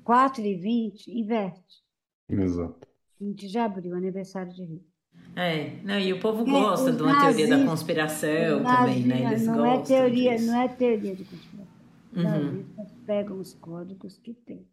[0.03, 1.85] 4 e 20, inverte.
[2.29, 2.89] Exato.
[3.21, 4.90] 20 de abril, aniversário de Rio.
[5.37, 9.25] É, não, e o povo é, gosta de uma nazistas, teoria da conspiração também, né?
[9.25, 10.47] Eles não é teoria, disso.
[10.47, 11.71] Não é teoria de conspiração.
[12.13, 12.31] Os uhum.
[12.31, 14.67] nazistas pegam os códigos que tem.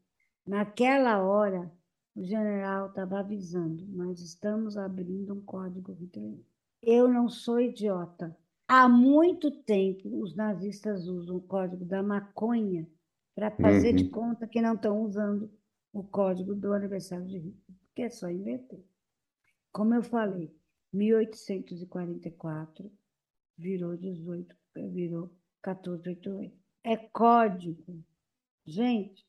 [0.46, 1.72] Naquela hora,
[2.16, 5.96] o general estava avisando, nós estamos abrindo um código
[6.82, 8.36] Eu não sou idiota.
[8.68, 12.88] Há muito tempo, os nazistas usam o código da maconha
[13.36, 13.96] para fazer uhum.
[13.96, 15.50] de conta que não estão usando
[15.94, 18.84] o código do aniversário de Hitler, porque é só inverter.
[19.78, 20.52] Como eu falei,
[20.92, 22.92] 1844
[23.56, 24.56] virou 18,
[24.92, 25.30] virou
[25.64, 26.58] 1488.
[26.84, 28.04] É código.
[28.66, 29.24] Gente,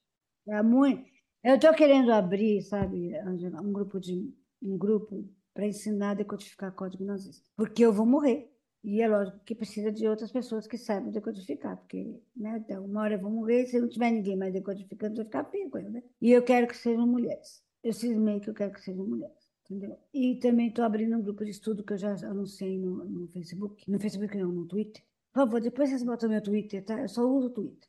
[0.47, 1.07] é muito.
[1.45, 6.73] Eu estou querendo abrir, sabe, Angela, um grupo de um grupo para ensinar a decodificar
[6.73, 8.51] código nazista, porque eu vou morrer.
[8.83, 13.17] E é lógico que precisa de outras pessoas que saibam decodificar, porque né, uma hora
[13.17, 16.03] eu vou morrer, se não tiver ninguém mais decodificando, vai ficar feio coisa, né?
[16.23, 17.63] E eu quero que sejam mulheres.
[17.85, 19.38] Eu cismei que eu quero que sejam mulheres.
[19.71, 19.99] Entendeu?
[20.15, 23.91] E também estou abrindo um grupo de estudo que eu já anunciei no, no Facebook.
[23.91, 25.03] No Facebook não, no Twitter.
[25.33, 27.01] Por favor, depois vocês botam meu Twitter, tá?
[27.01, 27.89] Eu só uso o Twitter.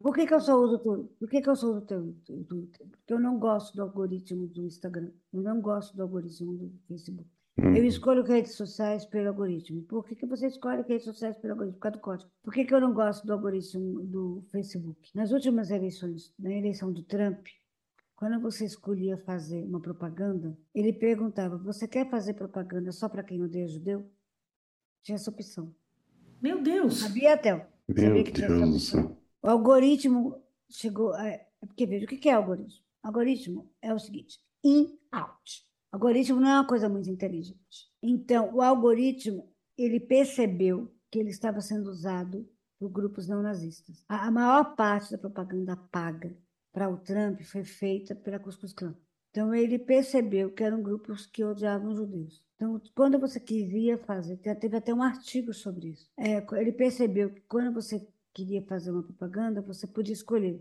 [0.00, 1.16] Por que, que eu só uso o Twitter?
[1.18, 2.86] Por que, que eu só uso o Twitter?
[2.88, 5.12] Porque eu não gosto do algoritmo do Instagram.
[5.32, 7.28] Eu não gosto do algoritmo do Facebook.
[7.56, 7.84] Eu uhum.
[7.84, 9.82] escolho redes sociais pelo algoritmo.
[9.82, 11.76] Por que, que você escolhe redes sociais pelo algoritmo?
[11.76, 12.30] Por causa do código.
[12.42, 15.10] Por que, que eu não gosto do algoritmo do Facebook?
[15.14, 17.46] Nas últimas eleições, na eleição do Trump,
[18.20, 23.42] quando você escolhia fazer uma propaganda, ele perguntava: você quer fazer propaganda só para quem
[23.42, 24.06] odeia judeu?
[25.02, 25.74] Tinha essa opção.
[26.40, 27.00] Meu Deus!
[27.00, 27.64] Sabia, Théo?
[27.88, 28.92] Meu Deus
[29.42, 31.14] O algoritmo chegou.
[31.14, 31.26] A...
[31.26, 32.84] É, porque veja, o que é algoritmo?
[33.02, 35.66] Algoritmo é o seguinte: in-out.
[35.90, 37.90] Algoritmo não é uma coisa muito inteligente.
[38.02, 42.46] Então, o algoritmo, ele percebeu que ele estava sendo usado
[42.78, 44.04] por grupos não nazistas.
[44.06, 46.36] A maior parte da propaganda paga
[46.72, 48.94] para o Trump foi feita pela Cuscuz Clan.
[49.30, 52.42] Então, ele percebeu que eram grupos que odiavam judeus.
[52.56, 56.10] Então, quando você queria fazer, teve até um artigo sobre isso.
[56.18, 60.60] É, ele percebeu que quando você queria fazer uma propaganda, você podia escolher,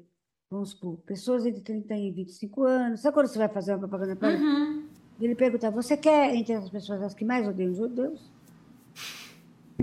[0.49, 3.01] vamos supor, pessoas entre 30 e 25 anos.
[3.01, 4.88] Sabe quando você vai fazer uma propaganda para uhum.
[5.20, 8.32] Ele pergunta: Você quer entre as pessoas as que mais odeiam judeus?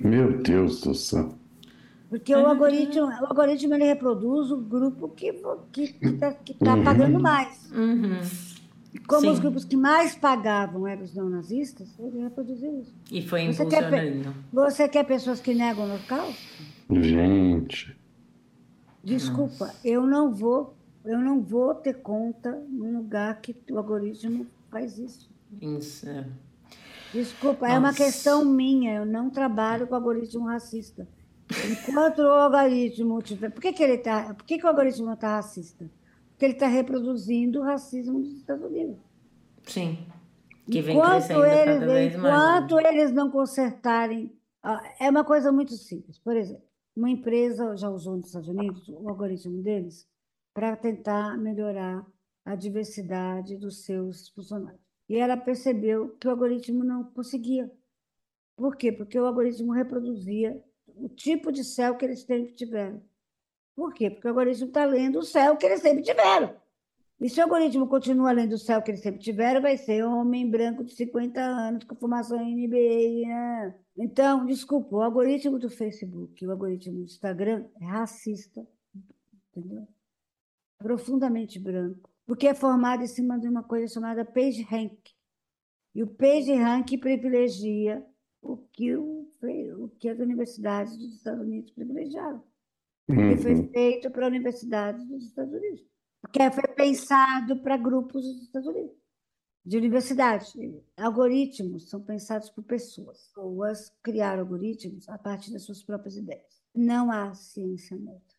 [0.03, 1.35] Meu Deus do céu.
[2.09, 5.27] Porque o algoritmo, o algoritmo ele reproduz o grupo que
[6.01, 6.85] está que tá uhum.
[6.85, 7.71] pagando mais.
[7.73, 8.21] Uhum.
[9.07, 9.31] Como Sim.
[9.31, 12.95] os grupos que mais pagavam eram os não nazistas, ele reproduziu isso.
[13.11, 13.85] E foi você quer,
[14.53, 16.33] você quer pessoas que negam o local?
[16.91, 17.97] Gente.
[19.03, 24.99] Desculpa, eu não vou, eu não vou ter conta num lugar que o algoritmo faz
[24.99, 25.29] isso.
[25.61, 26.07] Isso.
[27.13, 27.77] Desculpa, Nossa.
[27.77, 28.95] é uma questão minha.
[28.95, 31.07] Eu não trabalho com algoritmo racista.
[31.65, 33.51] Enquanto o algoritmo tiver.
[33.51, 34.35] Por que, que ele tá.
[34.35, 35.91] Por que, que o algoritmo está racista?
[36.31, 38.99] Porque ele está reproduzindo o racismo dos Estados Unidos.
[39.65, 40.07] Sim.
[40.71, 42.65] Que vem enquanto crescendo eles, cada vez enquanto mais.
[42.65, 44.33] Enquanto eles não consertarem.
[44.99, 46.19] É uma coisa muito simples.
[46.19, 50.09] Por exemplo, uma empresa já usou nos Estados Unidos o algoritmo deles
[50.53, 52.05] para tentar melhorar
[52.45, 54.81] a diversidade dos seus funcionários.
[55.09, 57.71] E ela percebeu que o algoritmo não conseguia.
[58.57, 58.91] Por quê?
[58.91, 60.61] Porque o algoritmo reproduzia
[60.97, 63.03] o tipo de céu que eles sempre tiveram.
[63.75, 64.11] Por quê?
[64.11, 66.57] Porque o algoritmo está lendo o céu que eles sempre tiveram.
[67.21, 70.51] E se o algoritmo continua lendo o céu que eles sempre tiveram, vai ser homem
[70.51, 73.29] branco de 50 anos com formação em MBA.
[73.29, 73.75] Né?
[73.97, 78.67] Então, desculpa, o algoritmo do Facebook, o algoritmo do Instagram é racista,
[79.51, 79.89] entendeu?
[80.79, 84.99] Profundamente branco, porque é formado em cima de uma coisa chamada PageRank.
[85.95, 88.05] E o PageRank privilegia
[88.53, 89.29] o que, o,
[89.79, 92.43] o que as universidades dos Estados Unidos privilegiaram.
[93.09, 93.17] Uhum.
[93.17, 95.87] Que foi feito para universidades dos Estados Unidos.
[96.21, 98.97] Porque foi pensado para grupos dos Estados Unidos,
[99.65, 100.53] de universidades.
[100.97, 103.29] Algoritmos são pensados por pessoas.
[103.29, 106.65] Pessoas criaram algoritmos a partir das suas próprias ideias.
[106.75, 108.37] Não há ciência neutra.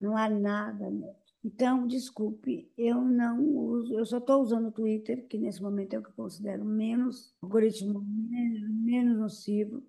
[0.00, 1.29] Não há nada neutro.
[1.42, 5.98] Então, desculpe, eu não uso, eu só estou usando o Twitter, que nesse momento é
[5.98, 9.82] o que eu considero menos algoritmo, menos nocivo,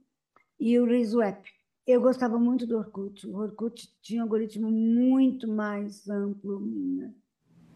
[0.58, 1.50] e o RizoApp.
[1.86, 3.28] Eu gostava muito do Orkut.
[3.28, 6.62] O Orkut tinha um algoritmo muito mais amplo.
[6.62, 7.14] Né?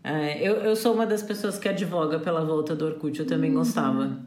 [0.03, 3.49] É, eu, eu sou uma das pessoas que advoga pela volta do Orkut, eu também
[3.49, 3.57] uhum.
[3.57, 4.23] gostava.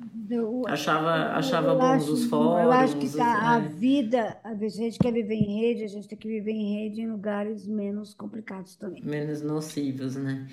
[0.67, 2.65] Achava achava bons acho, os fóruns.
[2.65, 6.19] Eu acho que tá, a vida, a gente quer viver em rede, a gente tem
[6.19, 9.03] que viver em rede em lugares menos complicados também.
[9.05, 10.47] Menos nocivos, né?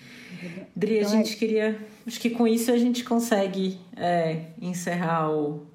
[0.75, 1.37] Dri, então, a gente é...
[1.37, 1.79] queria.
[2.05, 5.65] Acho que com isso a gente consegue é, encerrar o,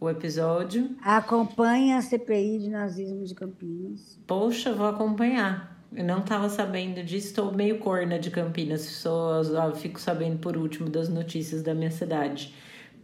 [0.00, 0.90] o episódio.
[1.02, 4.18] Acompanhe a CPI de nazismo de Campinas.
[4.26, 5.72] Poxa, vou acompanhar.
[5.94, 9.42] Eu não estava sabendo disso, estou meio corna de Campinas, só
[9.74, 12.54] fico sabendo por último das notícias da minha cidade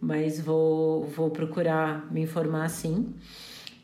[0.01, 3.15] mas vou, vou procurar me informar sim.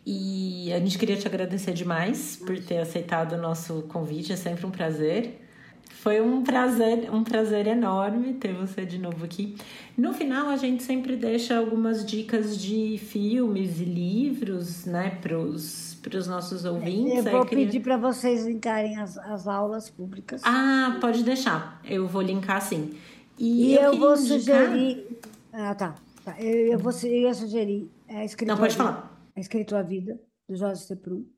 [0.07, 4.67] E a gente queria te agradecer demais por ter aceitado o nosso convite, é sempre
[4.67, 5.41] um prazer.
[5.89, 9.57] Foi um prazer, um prazer enorme ter você de novo aqui.
[9.97, 16.27] No final, a gente sempre deixa algumas dicas de filmes e livros, né, para os
[16.27, 17.25] nossos ouvintes.
[17.25, 17.65] Eu vou queria...
[17.65, 20.43] pedir para vocês linkarem as, as aulas públicas.
[20.45, 21.81] Ah, pode deixar.
[21.83, 22.93] Eu vou linkar sim.
[23.39, 24.67] E, e eu, eu vou indicar...
[24.67, 25.07] sugerir.
[25.51, 25.95] Ah, tá.
[26.25, 29.31] Tá, eu, eu, vou, eu ia sugerir a escritura, Não, pode falar.
[29.37, 30.18] A Escritura Vida,
[30.49, 31.31] do Jorge Seprum,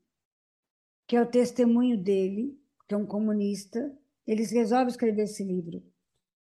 [1.08, 2.56] que é o testemunho dele,
[2.88, 3.92] que é um comunista.
[4.24, 5.82] Eles resolvem escrever esse livro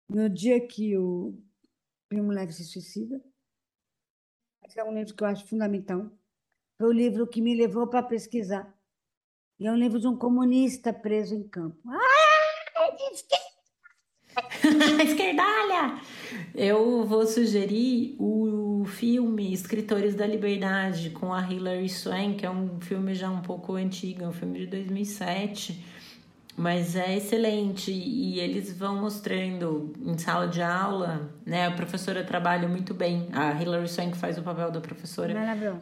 [0.09, 1.37] no dia que o
[2.09, 3.21] Primo Levi se suicida.
[4.65, 6.09] Esse é um livro que eu acho fundamental.
[6.79, 8.73] Foi o livro que me levou para pesquisar.
[9.59, 11.77] E é um livro de um comunista preso em campo.
[11.89, 13.49] Ah, esqueci!
[15.03, 16.01] Esquerdalha!
[16.55, 22.81] Eu vou sugerir o filme Escritores da Liberdade com a Hilary Swank, que é um
[22.81, 25.98] filme já um pouco antigo, é um filme de 2007
[26.59, 27.93] mas é excelente.
[27.93, 31.67] E eles vão mostrando em sala de aula, né?
[31.67, 35.33] A professora trabalha muito bem, a Hilary Swank faz o papel da professora.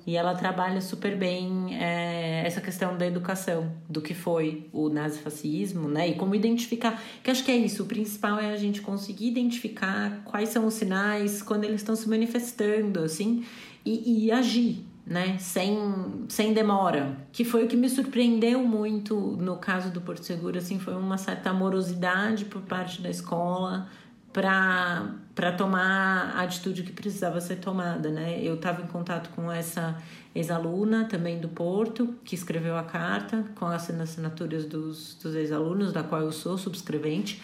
[0.07, 5.89] E ela trabalha super bem é, essa questão da educação, do que foi o nazifascismo,
[5.89, 6.09] né?
[6.09, 10.21] E como identificar, que acho que é isso, o principal é a gente conseguir identificar
[10.25, 13.45] quais são os sinais quando eles estão se manifestando, assim,
[13.85, 19.57] e, e agir, né, sem, sem demora, que foi o que me surpreendeu muito no
[19.57, 23.89] caso do Porto Seguro, assim, foi uma certa amorosidade por parte da escola
[24.33, 28.39] para tomar a atitude que precisava ser tomada, né?
[28.43, 29.97] Eu estava em contato com essa
[30.35, 36.03] ex-aluna também do Porto, que escreveu a carta com as assinaturas dos, dos ex-alunos, da
[36.03, 37.41] qual eu sou subscrevente,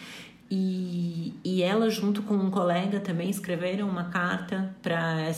[0.51, 5.29] e, e ela, junto com um colega, também escreveram uma carta para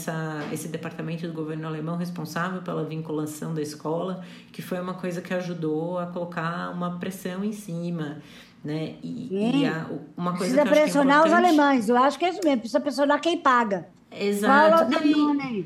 [0.52, 5.34] esse departamento do governo alemão responsável pela vinculação da escola, que foi uma coisa que
[5.34, 8.18] ajudou a colocar uma pressão em cima.
[8.64, 8.96] Né?
[9.04, 9.88] E, e a,
[10.18, 12.80] uma coisa precisa que pressionar é os alemães, eu acho que é isso mesmo, precisa
[12.80, 13.88] pressionar quem paga.
[14.12, 14.92] Exato.
[14.92, 15.66] Não, e,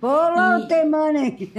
[0.00, 0.84] Polo e...
[0.86, 1.52] money.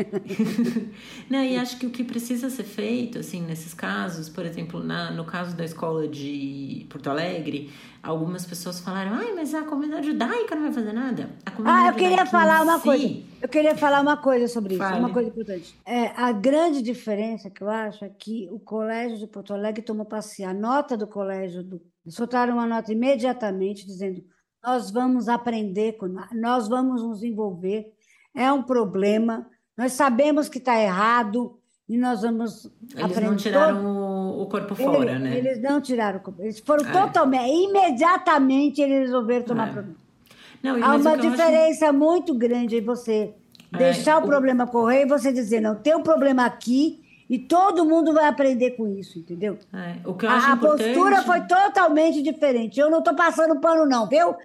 [1.30, 5.12] Não, e acho que o que precisa ser feito, assim, nesses casos, por exemplo, na,
[5.12, 7.72] no caso da escola de Porto Alegre,
[8.02, 11.30] algumas pessoas falaram, ai, mas a comunidade judaica não vai fazer nada.
[11.64, 12.84] ah, eu queria falar uma si...
[12.84, 13.22] coisa.
[13.44, 15.00] Eu queria falar uma coisa sobre isso, Fale.
[15.00, 15.80] uma coisa importante.
[15.86, 20.06] É, a grande diferença que eu acho é que o colégio de Porto Alegre tomou
[20.06, 21.80] passe a nota do colégio, do...
[22.08, 24.24] soltaram uma nota imediatamente dizendo
[24.64, 25.98] nós vamos aprender,
[26.34, 27.92] nós vamos nos envolver
[28.36, 29.48] é um problema.
[29.78, 31.58] Nós sabemos que está errado
[31.88, 33.30] e nós vamos eles aprender.
[33.30, 35.38] Não tiraram o corpo fora, eles, né?
[35.38, 36.42] Eles não tiraram o corpo.
[36.42, 36.92] Eles foram é.
[36.92, 40.70] totalmente, imediatamente eles resolveram tomar é.
[40.84, 41.98] Há uma diferença acho...
[41.98, 43.34] muito grande em você
[43.74, 47.40] é, deixar o, o problema correr e você dizer, não, tem um problema aqui e
[47.40, 49.58] todo mundo vai aprender com isso, entendeu?
[49.74, 50.90] É, o que eu acho a, importante...
[50.90, 52.80] a postura foi totalmente diferente.
[52.80, 54.36] Eu não estou passando pano, não, viu?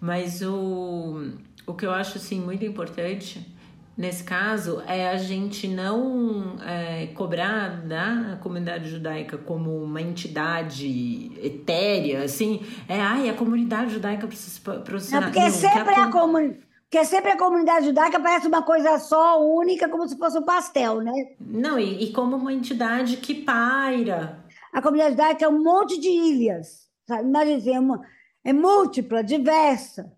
[0.00, 1.30] Mas o,
[1.66, 3.54] o que eu acho assim muito importante
[3.96, 12.24] nesse caso, é a gente não é, cobrar da comunidade judaica como uma entidade etérea,
[12.24, 15.20] assim, é, ai, a comunidade judaica precisa processar.
[15.20, 16.66] Não, porque não, sempre a, a comunidade.
[16.88, 21.00] Porque sempre a comunidade judaica parece uma coisa só, única, como se fosse um pastel,
[21.00, 21.12] né?
[21.40, 24.44] Não, e, e como uma entidade que paira.
[24.72, 27.24] A comunidade judaica é um monte de ilhas, sabe?
[27.24, 28.02] Imagina, assim, é, uma,
[28.44, 30.15] é múltipla, diversa.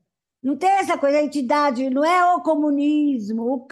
[0.49, 3.67] Não tem essa coisa, a entidade, não é o comunismo, o,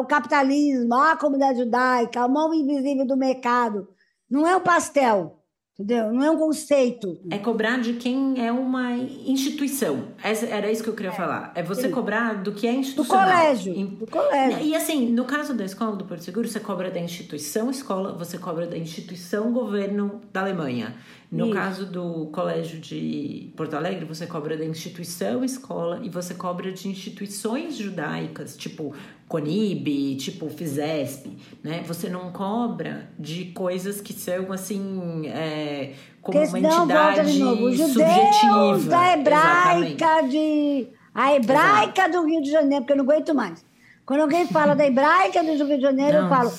[0.00, 3.86] o capitalismo, a comunidade judaica, a mão invisível do mercado.
[4.30, 5.42] Não é o pastel,
[5.74, 6.10] entendeu?
[6.10, 7.20] Não é um conceito.
[7.30, 10.08] É cobrar de quem é uma instituição.
[10.24, 11.52] Essa, era isso que eu queria é, falar.
[11.54, 11.90] É você sim.
[11.90, 13.26] cobrar do que é institucional.
[13.26, 13.86] Do colégio.
[13.88, 14.60] Do colégio.
[14.62, 18.38] E assim, no caso da escola do Porto Seguro, você cobra da instituição escola, você
[18.38, 20.96] cobra da instituição governo da Alemanha.
[21.30, 21.54] No Isso.
[21.54, 26.88] caso do colégio de Porto Alegre, você cobra da instituição escola e você cobra de
[26.88, 28.94] instituições judaicas, tipo
[29.28, 31.26] Conib, tipo Fizesp,
[31.64, 31.82] né?
[31.86, 37.76] Você não cobra de coisas que são assim, é, como uma entidade de novo, Os
[37.76, 38.88] subjetiva.
[38.88, 42.12] da hebraica de a hebraica Exato.
[42.12, 43.64] do Rio de Janeiro, porque eu não aguento mais.
[44.04, 46.52] Quando alguém fala da hebraica do Rio de Janeiro, não, eu falo,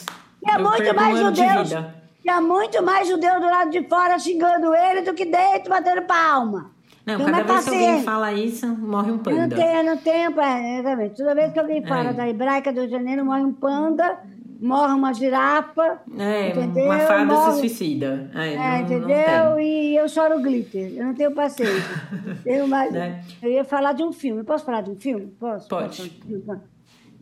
[0.45, 1.96] é muito mais judeus
[2.27, 6.71] tinha muito mais judeu do lado de fora xingando ele do que dentro batendo palma.
[7.05, 9.37] Não, cada vez que alguém fala isso, morre um panda.
[9.37, 11.15] Eu não tenho, não tenho, é, exatamente.
[11.15, 12.13] Toda vez que alguém fala é.
[12.13, 14.19] da hebraica do Rio de Janeiro, morre um panda,
[14.59, 16.01] morre uma girafa.
[16.17, 16.83] É, entendeu?
[16.83, 17.53] uma fada morre...
[17.53, 18.29] se suicida.
[18.35, 19.07] É, é não, entendeu?
[19.07, 20.91] Não e eu choro glitter.
[20.97, 21.81] Eu não tenho paciência.
[22.43, 22.93] tenho mais...
[22.93, 23.21] É.
[23.41, 24.43] Eu ia falar de um filme.
[24.43, 25.27] Posso falar de um filme?
[25.39, 25.69] Posso?
[25.69, 26.09] Pode.
[26.45, 26.61] Posso?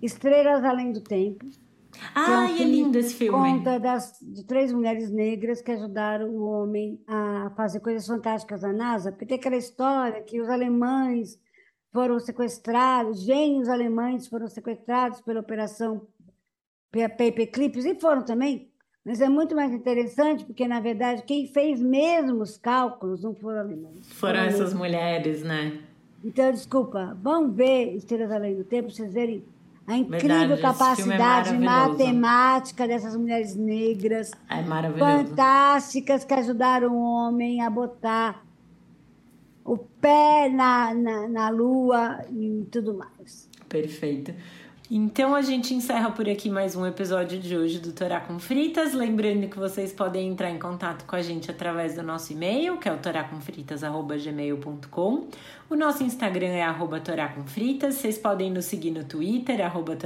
[0.01, 1.45] Estrelas Além do Tempo.
[2.13, 3.37] Ah, é, é lindo esse filme.
[3.37, 8.73] Conta das, de três mulheres negras que ajudaram o homem a fazer coisas fantásticas na
[8.73, 11.39] NASA, porque tem aquela história que os alemães
[11.93, 16.07] foram sequestrados, gênios alemães foram sequestrados pela operação
[16.91, 18.69] Paperclips, e foram também,
[19.03, 23.59] mas é muito mais interessante, porque, na verdade, quem fez mesmo os cálculos não foram
[23.59, 24.11] alemães.
[24.13, 25.81] Foram, foram essas mulheres, né?
[26.23, 29.43] Então, desculpa, vão ver Estrelas Além do Tempo, vocês verem
[29.87, 34.31] a incrível Verdade, capacidade é matemática dessas mulheres negras.
[34.49, 35.05] É maravilhoso.
[35.05, 38.43] Fantásticas que ajudaram o homem a botar
[39.63, 43.47] o pé na, na, na lua e tudo mais.
[43.69, 44.33] Perfeito.
[44.89, 48.93] Então a gente encerra por aqui mais um episódio de hoje do Torá com Fritas.
[48.93, 52.87] Lembrando que vocês podem entrar em contato com a gente através do nosso e-mail, que
[52.87, 52.99] é o.
[55.67, 57.01] O nosso Instagram é arroba.
[57.81, 59.97] Vocês podem nos seguir no Twitter, arroba.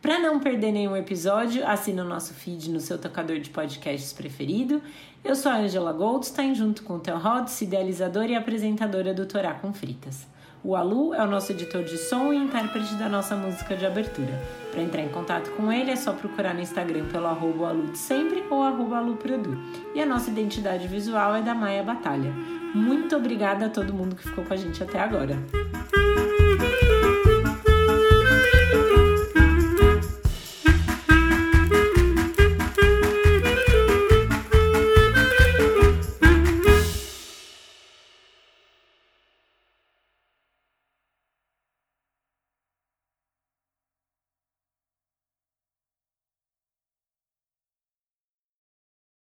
[0.00, 4.80] Para não perder nenhum episódio, assine o nosso feed no seu tocador de podcasts preferido.
[5.24, 9.52] Eu sou a Angela Goldstein, junto com o Theo Rods, idealizadora e apresentadora do Torá
[9.52, 10.30] com Fritas.
[10.64, 14.40] O Alu é o nosso editor de som e intérprete da nossa música de abertura.
[14.70, 17.98] Para entrar em contato com ele é só procurar no Instagram pelo arroba Alu de
[17.98, 19.02] sempre ou arroba.
[19.94, 22.32] E a nossa identidade visual é da Maia Batalha.
[22.74, 25.36] Muito obrigada a todo mundo que ficou com a gente até agora.